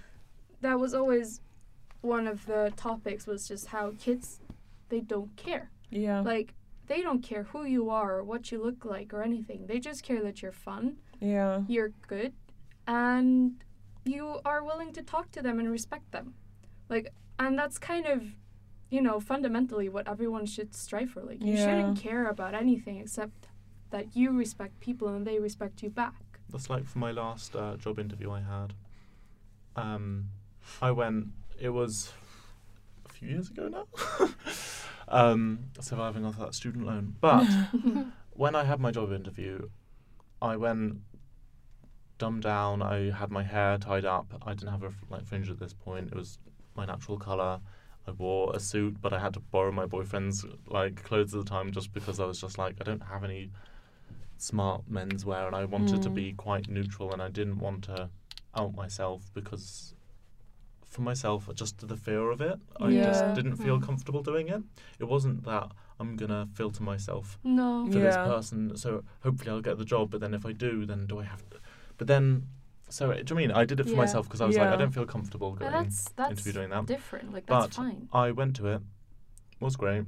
[0.62, 1.41] that was always
[2.01, 4.39] one of the topics was just how kids
[4.89, 5.72] they don't care.
[5.89, 6.53] yeah, Like
[6.88, 9.67] they don't care who you are or what you look like or anything.
[9.67, 12.33] They just care that you're fun, yeah, you're good,
[12.88, 13.63] and
[14.05, 16.36] you are willing to talk to them and respect them.
[16.89, 18.23] Like, and that's kind of,
[18.89, 21.23] you know, fundamentally what everyone should strive for.
[21.23, 23.47] Like, you shouldn't care about anything except
[23.89, 26.13] that you respect people and they respect you back.
[26.49, 28.73] That's like for my last uh, job interview I had.
[29.75, 30.29] Um,
[30.81, 31.27] I went.
[31.59, 32.11] It was
[33.05, 33.88] a few years ago now.
[35.08, 37.47] um, surviving off that student loan, but
[38.32, 39.70] when I had my job interview,
[40.41, 40.97] I went
[42.18, 42.82] dumbed down.
[42.82, 44.34] I had my hair tied up.
[44.45, 46.08] I didn't have a like fringe at this point.
[46.12, 46.39] It was
[46.76, 47.60] my natural color.
[48.08, 51.49] I wore a suit, but I had to borrow my boyfriend's like clothes at the
[51.49, 53.49] time just because I was just like I don't have any
[54.38, 56.14] smart menswear, and I wanted to Mm.
[56.14, 58.10] be quite neutral, and I didn't want to
[58.53, 59.95] out myself because
[60.96, 63.04] for myself, just the fear of it, I Yeah.
[63.04, 63.84] just didn't feel Mm.
[63.84, 64.64] comfortable doing it.
[64.98, 67.88] It wasn't that I'm gonna filter myself No.
[67.91, 70.10] for this person, so hopefully I'll get the job.
[70.12, 71.58] But then if I do, then do I have to?
[71.98, 72.48] But then,
[72.89, 73.98] so do you know what I mean I did it for Yeah.
[73.98, 76.70] myself because I was like I don't feel comfortable But going that's that's interview doing
[76.70, 76.86] that.
[76.86, 77.34] different.
[77.34, 78.08] Like But that's fine.
[78.14, 78.82] I went to it,
[79.60, 80.06] was great,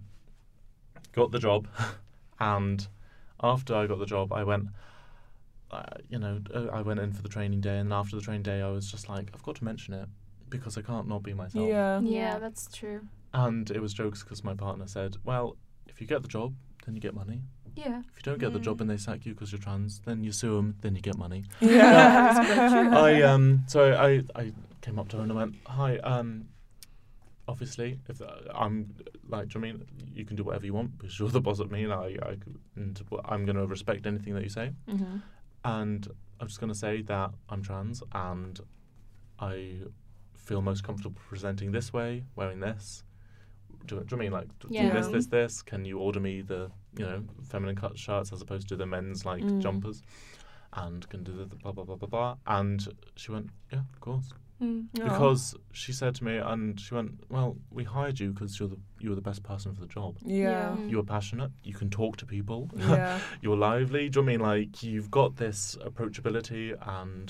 [1.12, 1.68] got the job,
[2.40, 2.88] and
[3.44, 4.70] after I got the job, I went.
[5.70, 8.44] Uh, you know, uh, I went in for the training day, and after the training
[8.44, 10.08] day, I was just like, I've got to mention it
[10.50, 11.68] because I can't not be myself.
[11.68, 12.40] yeah, yeah, Yeah.
[12.40, 13.02] that's true.
[13.34, 16.54] And it was jokes because my partner said, "Well, if you get the job,
[16.86, 17.42] then you get money.
[17.76, 18.00] Yeah.
[18.00, 20.32] If you don't get the job and they sack you because you're trans, then you
[20.32, 22.90] sue them, then you get money." yeah.
[22.94, 26.48] I um so I I came up to her and I went, "Hi, um
[27.48, 28.94] obviously if uh, I'm
[29.30, 31.40] like, do you know I mean you can do whatever you want because you're the
[31.42, 32.38] boss of me and I, I
[32.76, 35.22] and I'm going to respect anything that you say." Mhm.
[35.64, 36.08] And
[36.40, 38.60] I'm just going to say that I'm trans and
[39.40, 39.82] I
[40.48, 43.04] feel most comfortable presenting this way, wearing this.
[43.86, 44.94] Do, you- do you know I mean like do Yeah.
[44.94, 45.62] this, this, this?
[45.62, 49.26] Can you order me the you know feminine cut shirts as opposed to the men's
[49.26, 49.62] like Mm.
[49.62, 50.02] jumpers?
[50.74, 52.36] And can do the, the blah blah blah blah blah.
[52.46, 52.80] And
[53.16, 54.30] she went, yeah, of course,
[54.62, 54.88] Mm.
[55.00, 55.04] Oh.
[55.04, 58.80] because she said to me, and she went, well, we hired you because you're the
[59.00, 60.18] you were the best person for the job.
[60.26, 60.90] yeah, Mm.
[60.90, 61.52] You were passionate.
[61.64, 62.70] You can talk to people.
[62.76, 64.10] yeah, you're lively.
[64.10, 66.66] Do you know I mean like you've got this approachability
[67.04, 67.28] and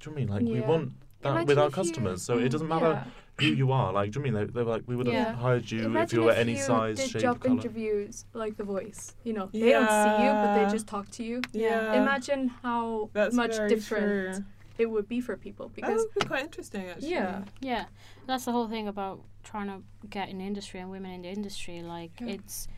[0.00, 0.92] do you know I mean like we want
[1.22, 2.22] that Imagine with our if you- customers.
[2.22, 3.04] So it doesn't matter yeah.
[3.40, 3.92] who you are.
[3.92, 5.32] Like do you know what I mean they, they were like we would have Yeah.
[5.34, 7.54] hired you if you were if any you size, did shape, job color.
[7.54, 9.14] interviews like The Voice.
[9.24, 11.42] You know, they don't see you, but they just talk to you.
[11.52, 11.94] yeah.
[12.02, 14.44] Imagine how That's much different true.
[14.78, 17.10] it would be for people That because would be quite interesting, actually.
[17.10, 17.42] Yeah.
[17.60, 17.84] Yeah,
[18.26, 21.28] that's the whole thing about trying to get in the industry and women in the
[21.30, 21.82] industry.
[21.82, 22.34] Like Yeah.
[22.36, 22.68] it's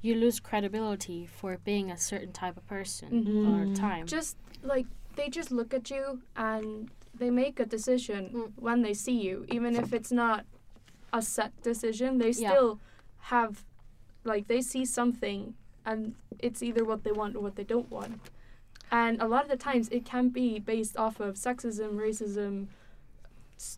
[0.00, 3.72] you lose credibility for being a certain type of person Mhm.
[3.72, 4.06] or time.
[4.06, 4.86] just like
[5.16, 8.52] they just look at you and they make a decision Mm.
[8.56, 10.44] when they see you, even if it's not
[11.12, 12.18] a set decision.
[12.18, 12.50] They Yeah.
[12.50, 12.80] still
[13.32, 13.64] have
[14.24, 15.54] like they see something
[15.86, 18.20] and it's either what they want or what they don't want.
[18.90, 22.66] And a lot of the times it can be based off of sexism, racism,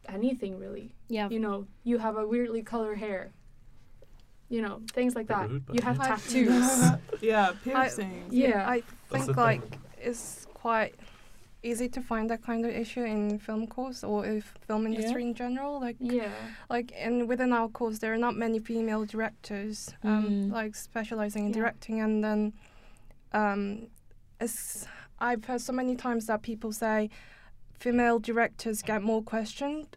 [0.08, 0.94] anything really.
[1.08, 3.32] yeah, You know, you have a weirdly colored hair.
[4.48, 5.48] You know, things like that.
[5.50, 6.16] Neighborhood You have button.
[6.16, 7.20] tattoos.
[7.22, 8.32] yeah, piercings.
[8.34, 8.68] yeah.
[8.68, 9.62] I think like
[9.98, 10.94] it's quite
[11.62, 14.90] easy to find that kind of issue in film course or if film Yeah.
[14.90, 15.80] industry in general.
[15.80, 16.30] Like yeah.
[16.70, 20.52] like in within our course there are not many female directors um, Mm.
[20.52, 21.60] like specializing in Yeah.
[21.60, 22.52] directing and then
[23.32, 23.88] um,
[24.40, 24.86] it's
[25.18, 27.10] I've heard so many times that people say
[27.78, 29.96] female directors get more questioned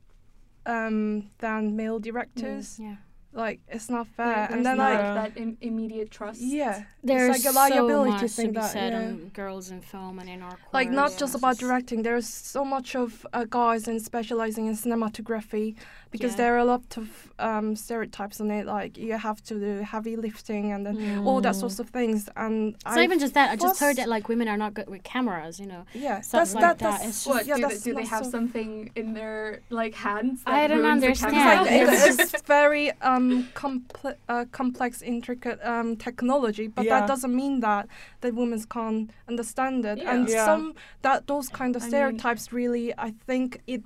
[0.66, 2.78] um, than male directors.
[2.80, 2.96] yeah.
[3.36, 4.26] Like it's not fair.
[4.48, 6.40] There- and then there's like that Im- immediate trust.
[6.40, 9.00] yeah, There's it's like a liability so much thing to be that said yeah.
[9.00, 10.96] on girls in film and in our like course.
[10.96, 11.40] not just Yeah.
[11.40, 15.76] about directing there's so much of uh, guys in specializing in cinematography
[16.14, 16.38] because Yeah.
[16.42, 17.08] there are a lot of
[17.40, 20.96] um, stereotypes on it like you have to do heavy lifting and then
[21.28, 23.48] all that sorts of things and It's not even just that.
[23.54, 25.60] I just heard that like women are not good with cameras.
[25.62, 25.84] You know.
[26.06, 26.92] yeah stuff that's like that, that.
[27.02, 30.38] that's It's What yeah, do, they, do they have so- something in their like hands?
[30.46, 31.34] I don't understand.
[31.36, 33.28] It's like it's, it's very um
[33.62, 37.00] comple- uh, complex, intricate um technology, but Yeah.
[37.00, 37.84] that doesn't mean that
[38.22, 39.98] that women can't understand it.
[40.12, 40.46] And Yeah.
[40.50, 40.64] some
[41.02, 43.82] that those kind of I mean- stereotypes really, I think it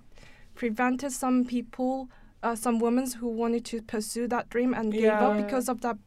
[0.56, 2.10] prevented some people,
[2.44, 5.98] uh, some women who wanted to pursue that dream and gave up because of that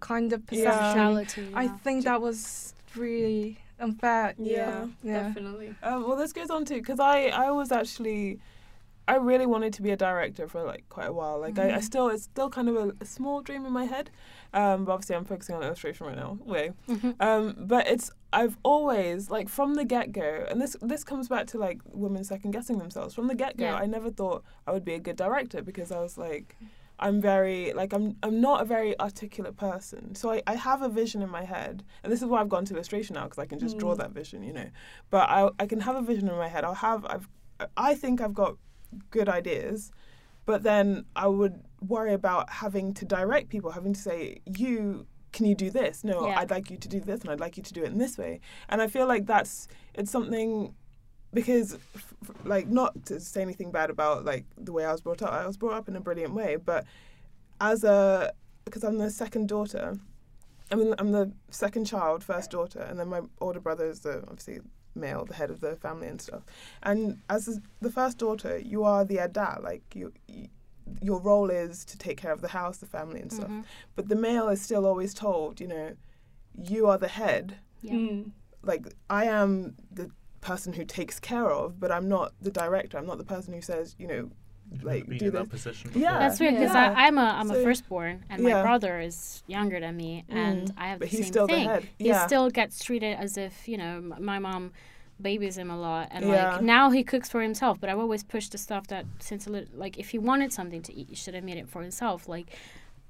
[0.00, 0.64] kind of Yeah.
[0.64, 0.84] perception.
[1.26, 1.52] Sexuality.
[1.54, 4.34] I think that was really unfair.
[4.38, 4.86] Yeah.
[5.02, 5.22] Yeah.
[5.24, 5.74] definitely.
[5.82, 8.38] Um, well, this goes on to because I I was actually.
[9.08, 11.40] I really wanted to be a director for like quite a while.
[11.40, 11.82] Like I, I Mhm.
[11.82, 14.10] still, it's still kind of a, a small dream in my head.
[14.52, 16.38] Um, but obviously I'm focusing on illustration right now.
[16.44, 16.72] Way.
[16.88, 17.14] Mhm.
[17.22, 21.46] Um, but it's I've always like from the get go, and this this comes back
[21.48, 23.14] to like women second guessing themselves.
[23.14, 23.76] From the get go, Yeah.
[23.76, 26.56] I never thought I would be a good director because I was like,
[26.98, 30.14] I'm very like I'm I'm not a very articulate person.
[30.14, 32.64] So I, I have a vision in my head, and this is why I've gone
[32.66, 33.98] to illustration now because I can just draw Mm.
[33.98, 34.68] that vision, you know.
[35.10, 36.64] But I I can have a vision in my head.
[36.64, 37.28] I'll have I've
[37.76, 38.56] I think I've got
[39.10, 39.92] good ideas,
[40.46, 45.46] but then I would worry about having to direct people, having to say you can
[45.46, 46.02] you do this?
[46.02, 46.40] No, Yeah.
[46.40, 48.18] I'd like you to do this, and I'd like you to do it in this
[48.18, 48.40] way.
[48.68, 50.74] And I feel like that's it's something
[51.32, 52.14] because f-
[52.44, 55.32] like not to say anything bad about like the way I was brought up.
[55.32, 56.84] I was brought up in a brilliant way, but
[57.60, 58.32] as a
[58.64, 59.96] because I'm the second daughter.
[60.72, 64.18] I mean, I'm the second child, first daughter, and then my older brother is the
[64.28, 64.60] obviously
[64.94, 66.42] male, the head of the family and stuff.
[66.82, 70.48] And as the first daughter, you are the ada, like you, you
[71.00, 73.48] your role is to take care of the house, the family, and stuff.
[73.48, 73.64] Mhm.
[73.94, 75.94] But the male is still always told, you know,
[76.60, 77.58] you are the head.
[77.80, 77.92] Yeah.
[77.94, 78.32] Mm.
[78.62, 80.10] Like I am the
[80.40, 82.98] person who takes care of, but I'm not the director.
[82.98, 84.32] I'm not the person who says, you know, You've
[84.82, 85.64] like, never been do in that this.
[85.64, 86.18] position Yeah.
[86.18, 86.94] That's weird because Yeah.
[86.96, 88.54] I'm a I'm a firstborn and Yeah.
[88.56, 90.74] my brother is younger than me and Mm.
[90.76, 91.66] I have but the he's same still thing.
[91.66, 91.88] the head.
[91.98, 94.72] He still gets treated as if you know m- my mom
[95.20, 96.52] babies him a lot and Yeah.
[96.52, 99.50] like now he cooks for himself but i've always pushed the stuff that since a
[99.50, 102.26] little like if he wanted something to eat he should have made it for himself
[102.26, 102.46] like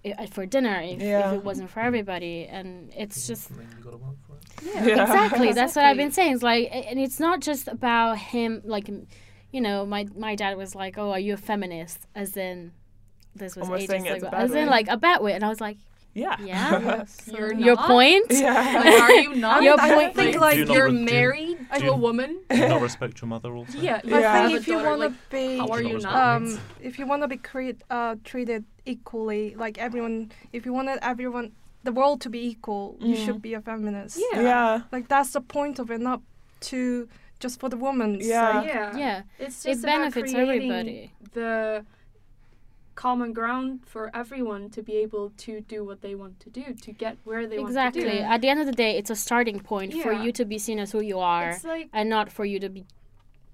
[0.05, 1.29] i- for dinner if, Yeah.
[1.31, 4.45] if it wasn't for everybody and it's just you gotta for it.
[4.75, 4.87] Yeah.
[4.87, 5.03] Yeah.
[5.05, 8.89] exactly that's what i've been saying it's like and it's not just about him like
[8.89, 9.07] m-
[9.53, 12.73] you know my my dad was like oh are you a feminist as in
[13.35, 15.33] this was Almost ages saying it's a ago bad as in like a bad way
[15.35, 15.77] and i was like
[16.13, 16.37] yeah.
[16.43, 17.87] yeah You're your not?
[17.95, 18.53] point yeah.
[18.85, 19.63] Like, are you not?
[19.63, 21.93] Your I point- think like you not you're re- do you- married do to you-
[21.93, 22.41] a woman.
[22.51, 23.79] Do you not respect your mother also?
[23.79, 24.01] Yeah.
[24.03, 24.17] Yeah.
[24.17, 26.03] I have think a if you daughter, want to like, be how are you not
[26.03, 26.37] not?
[26.43, 30.89] um, if you want to be create, uh, treated equally, like everyone, if you want
[31.01, 31.53] everyone,
[31.85, 33.25] the world to be equal, you Mm.
[33.25, 34.19] should be a feminist.
[34.33, 34.41] Yeah.
[34.43, 34.81] Yeah.
[34.91, 36.21] Like that's the point of it, not
[36.71, 37.09] to
[37.41, 38.63] just for the woman's Yeah.
[38.63, 38.97] yeah.
[38.97, 41.85] yeah It's it just about benefits everybody The
[42.95, 46.93] common ground for everyone to be able to do what they want to do to
[46.93, 48.07] get where they exactly want to do.
[48.07, 48.35] Exactly.
[48.35, 50.79] At the end of the day it's a starting point for you to be seen
[50.79, 52.85] as who you are It's like and not for you to be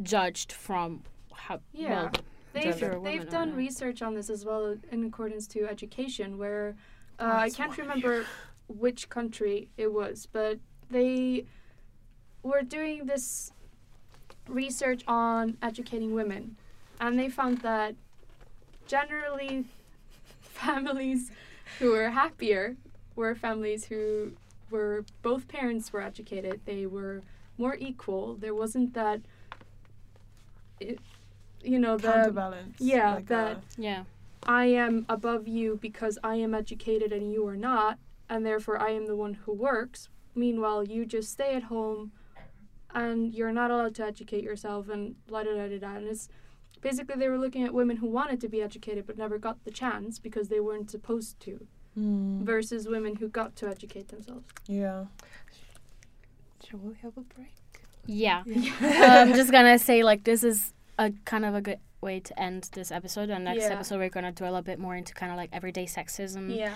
[0.03, 1.03] judged from
[1.35, 1.89] how Yeah.
[1.89, 2.11] well
[2.55, 6.75] they've they've woman done research on this as well in accordance to education where
[7.19, 7.77] uh, Oh, I can't why.
[7.85, 8.27] remember
[8.69, 10.59] which country it was, but
[10.91, 11.47] they
[12.43, 13.53] were doing this
[14.49, 16.57] research on educating women,
[17.01, 17.95] and they found that
[18.87, 19.65] generally
[20.41, 21.31] families
[21.79, 22.77] who were happier
[23.15, 24.33] were families who
[24.71, 26.61] were both parents were educated.
[26.65, 27.23] They were
[27.59, 28.35] more equal.
[28.35, 29.21] There wasn't that.
[30.81, 30.99] It,
[31.63, 32.77] you know the Counterbalance.
[32.81, 34.05] yeah, like that- uh, yeah
[34.49, 38.91] I am above you because I am educated and you are not, and therefore I
[38.91, 40.09] am the one who works.
[40.37, 42.13] Meanwhile, you just stay at home
[43.03, 45.93] and you're not allowed to educate yourself and la da da da da.
[45.99, 46.29] And it's
[46.81, 49.71] basically they were looking at women who wanted to be educated but never got the
[49.71, 51.67] chance because they weren't supposed to,
[51.99, 54.45] mm, versus women who got to educate themselves.
[54.67, 55.05] yeah.
[56.69, 57.53] Shall we have a break?
[58.09, 58.45] yeah
[58.81, 62.69] i'm just gonna say like this is a kind of a good way to end
[62.73, 63.73] this episode and next Yeah.
[63.75, 66.75] episode we're gonna dwell a bit more into kind of like everyday sexism Yeah.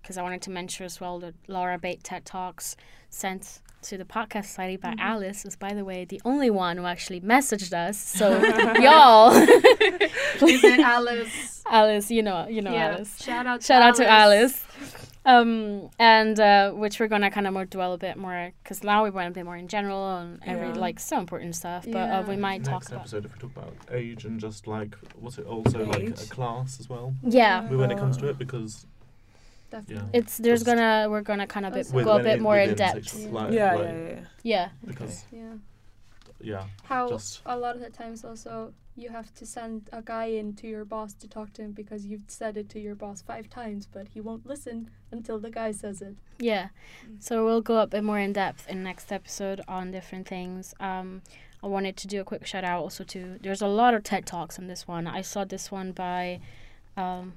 [0.00, 2.76] because I wanted to mention as well that Laura Bate TED Talks
[3.08, 5.00] sent to the podcast society by Mhm.
[5.00, 7.96] Alice was by the way the only one who actually messaged us.
[7.98, 8.38] So
[8.86, 11.62] y'all, Is it Alice?
[11.70, 12.88] Alice, you know, you know yeah.
[12.92, 13.22] Alice.
[13.22, 13.60] Shout out.
[13.60, 13.98] To Shout out Alice.
[13.98, 14.64] to Alice.
[15.26, 19.04] Um, and uh, which we're gonna kind of more dwell a bit more because now
[19.04, 20.74] we went a bit more in general and every Yeah.
[20.74, 21.86] like so important stuff.
[21.90, 24.66] But uh, we might talk Next about episode, if we talk about age and just
[24.66, 27.14] like, what's it also like a class as well?
[27.22, 27.62] yeah.
[27.70, 28.84] When it comes to it, because
[29.70, 30.10] Definitely.
[30.12, 33.08] It's there's Just- gonna we're gonna kind of bit, go a bit more in depth.
[33.10, 33.30] six- Yeah.
[33.32, 34.20] like- Yeah, like- yeah, yeah.
[34.42, 34.68] Yeah.
[34.86, 35.54] Because Yeah.
[36.40, 40.26] yeah, How Just- a lot of the times also you have to send a guy
[40.26, 43.22] in to your boss to talk to him because you've said it to your boss
[43.22, 46.14] five times, but he won't listen until the guy says it.
[46.38, 46.68] Yeah.
[47.18, 50.74] So we'll go a bit more in depth in next episode on different things.
[50.78, 51.22] Um,
[51.60, 54.26] I wanted to do a quick shout out also to there's a lot of TED
[54.26, 55.08] Talks on this one.
[55.08, 56.40] I saw this one by
[56.96, 57.32] um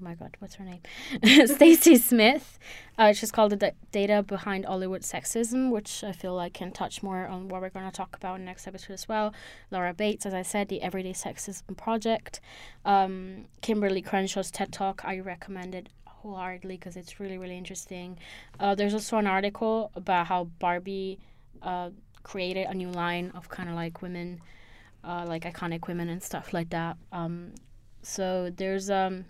[0.00, 0.80] oh my god, what's her name?
[1.46, 2.58] Stacy Smith.
[2.98, 7.02] Uh, she's called the D- data behind Hollywood sexism, which I feel like can touch
[7.02, 9.34] more on what we're going to talk about in next episode as well.
[9.70, 12.40] Laura Bates, as I said, the Everyday Sexism Project.
[12.84, 18.18] Um, Kimberly Crenshaw's TED Talk, I recommended wholeheartedly because it's really really interesting.
[18.58, 21.18] Uh, there's also an article about how Barbie
[21.62, 21.90] uh,
[22.22, 24.40] created a new line of kind of like women,
[25.04, 26.96] uh, like iconic women and stuff like that.
[27.12, 27.52] Um,
[28.02, 29.24] so there's um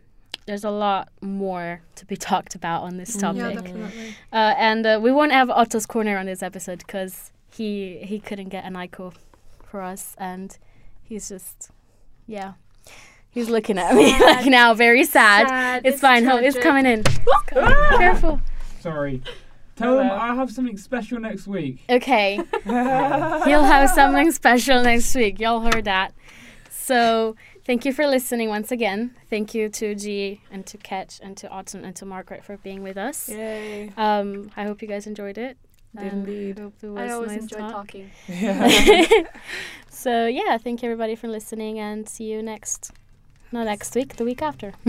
[0.47, 3.41] there's a lot more to be talked about on this topic.
[3.43, 4.15] Yeah, definitely.
[4.33, 8.49] Uh, and uh, we won't have Otto's corner on this episode because he he couldn't
[8.49, 9.15] get an ICO
[9.65, 10.57] for us, and
[11.03, 11.71] he's just
[12.27, 12.55] yeah,
[13.31, 15.49] he's looking at me like now, very sad.
[15.49, 16.25] Sad, It's, fine.
[16.25, 17.01] Ho- it's coming in.
[17.01, 17.99] It's coming.
[17.99, 18.41] Careful.
[18.81, 19.23] Sorry.
[19.77, 20.19] Tell them Hello.
[20.21, 21.83] I have something special next week.
[21.89, 25.41] Okay, he'll have something special next week.
[25.41, 26.13] Y'all heard that.
[26.69, 27.35] So
[27.65, 29.15] thank you for listening once again.
[29.29, 32.83] Thank you to G and to Ketch and to Autumn and to Margaret for being
[32.83, 33.29] with us.
[33.29, 33.93] Yay.
[33.97, 35.57] Um, I hope you guys enjoyed it.
[35.97, 36.59] and Indeed.
[36.59, 37.73] hope it I always nice enjoy talk.
[37.73, 38.11] talking.
[38.29, 39.07] Yeah.
[39.91, 42.93] so yeah, thank you everybody for listening and see you next
[43.53, 44.73] not next week, the week after.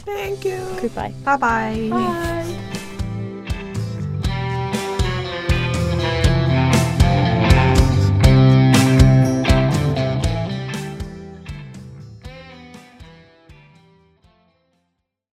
[0.00, 0.58] Thank you.
[0.80, 1.14] Goodbye.
[1.24, 1.88] Bye bye.
[1.90, 2.79] Bye.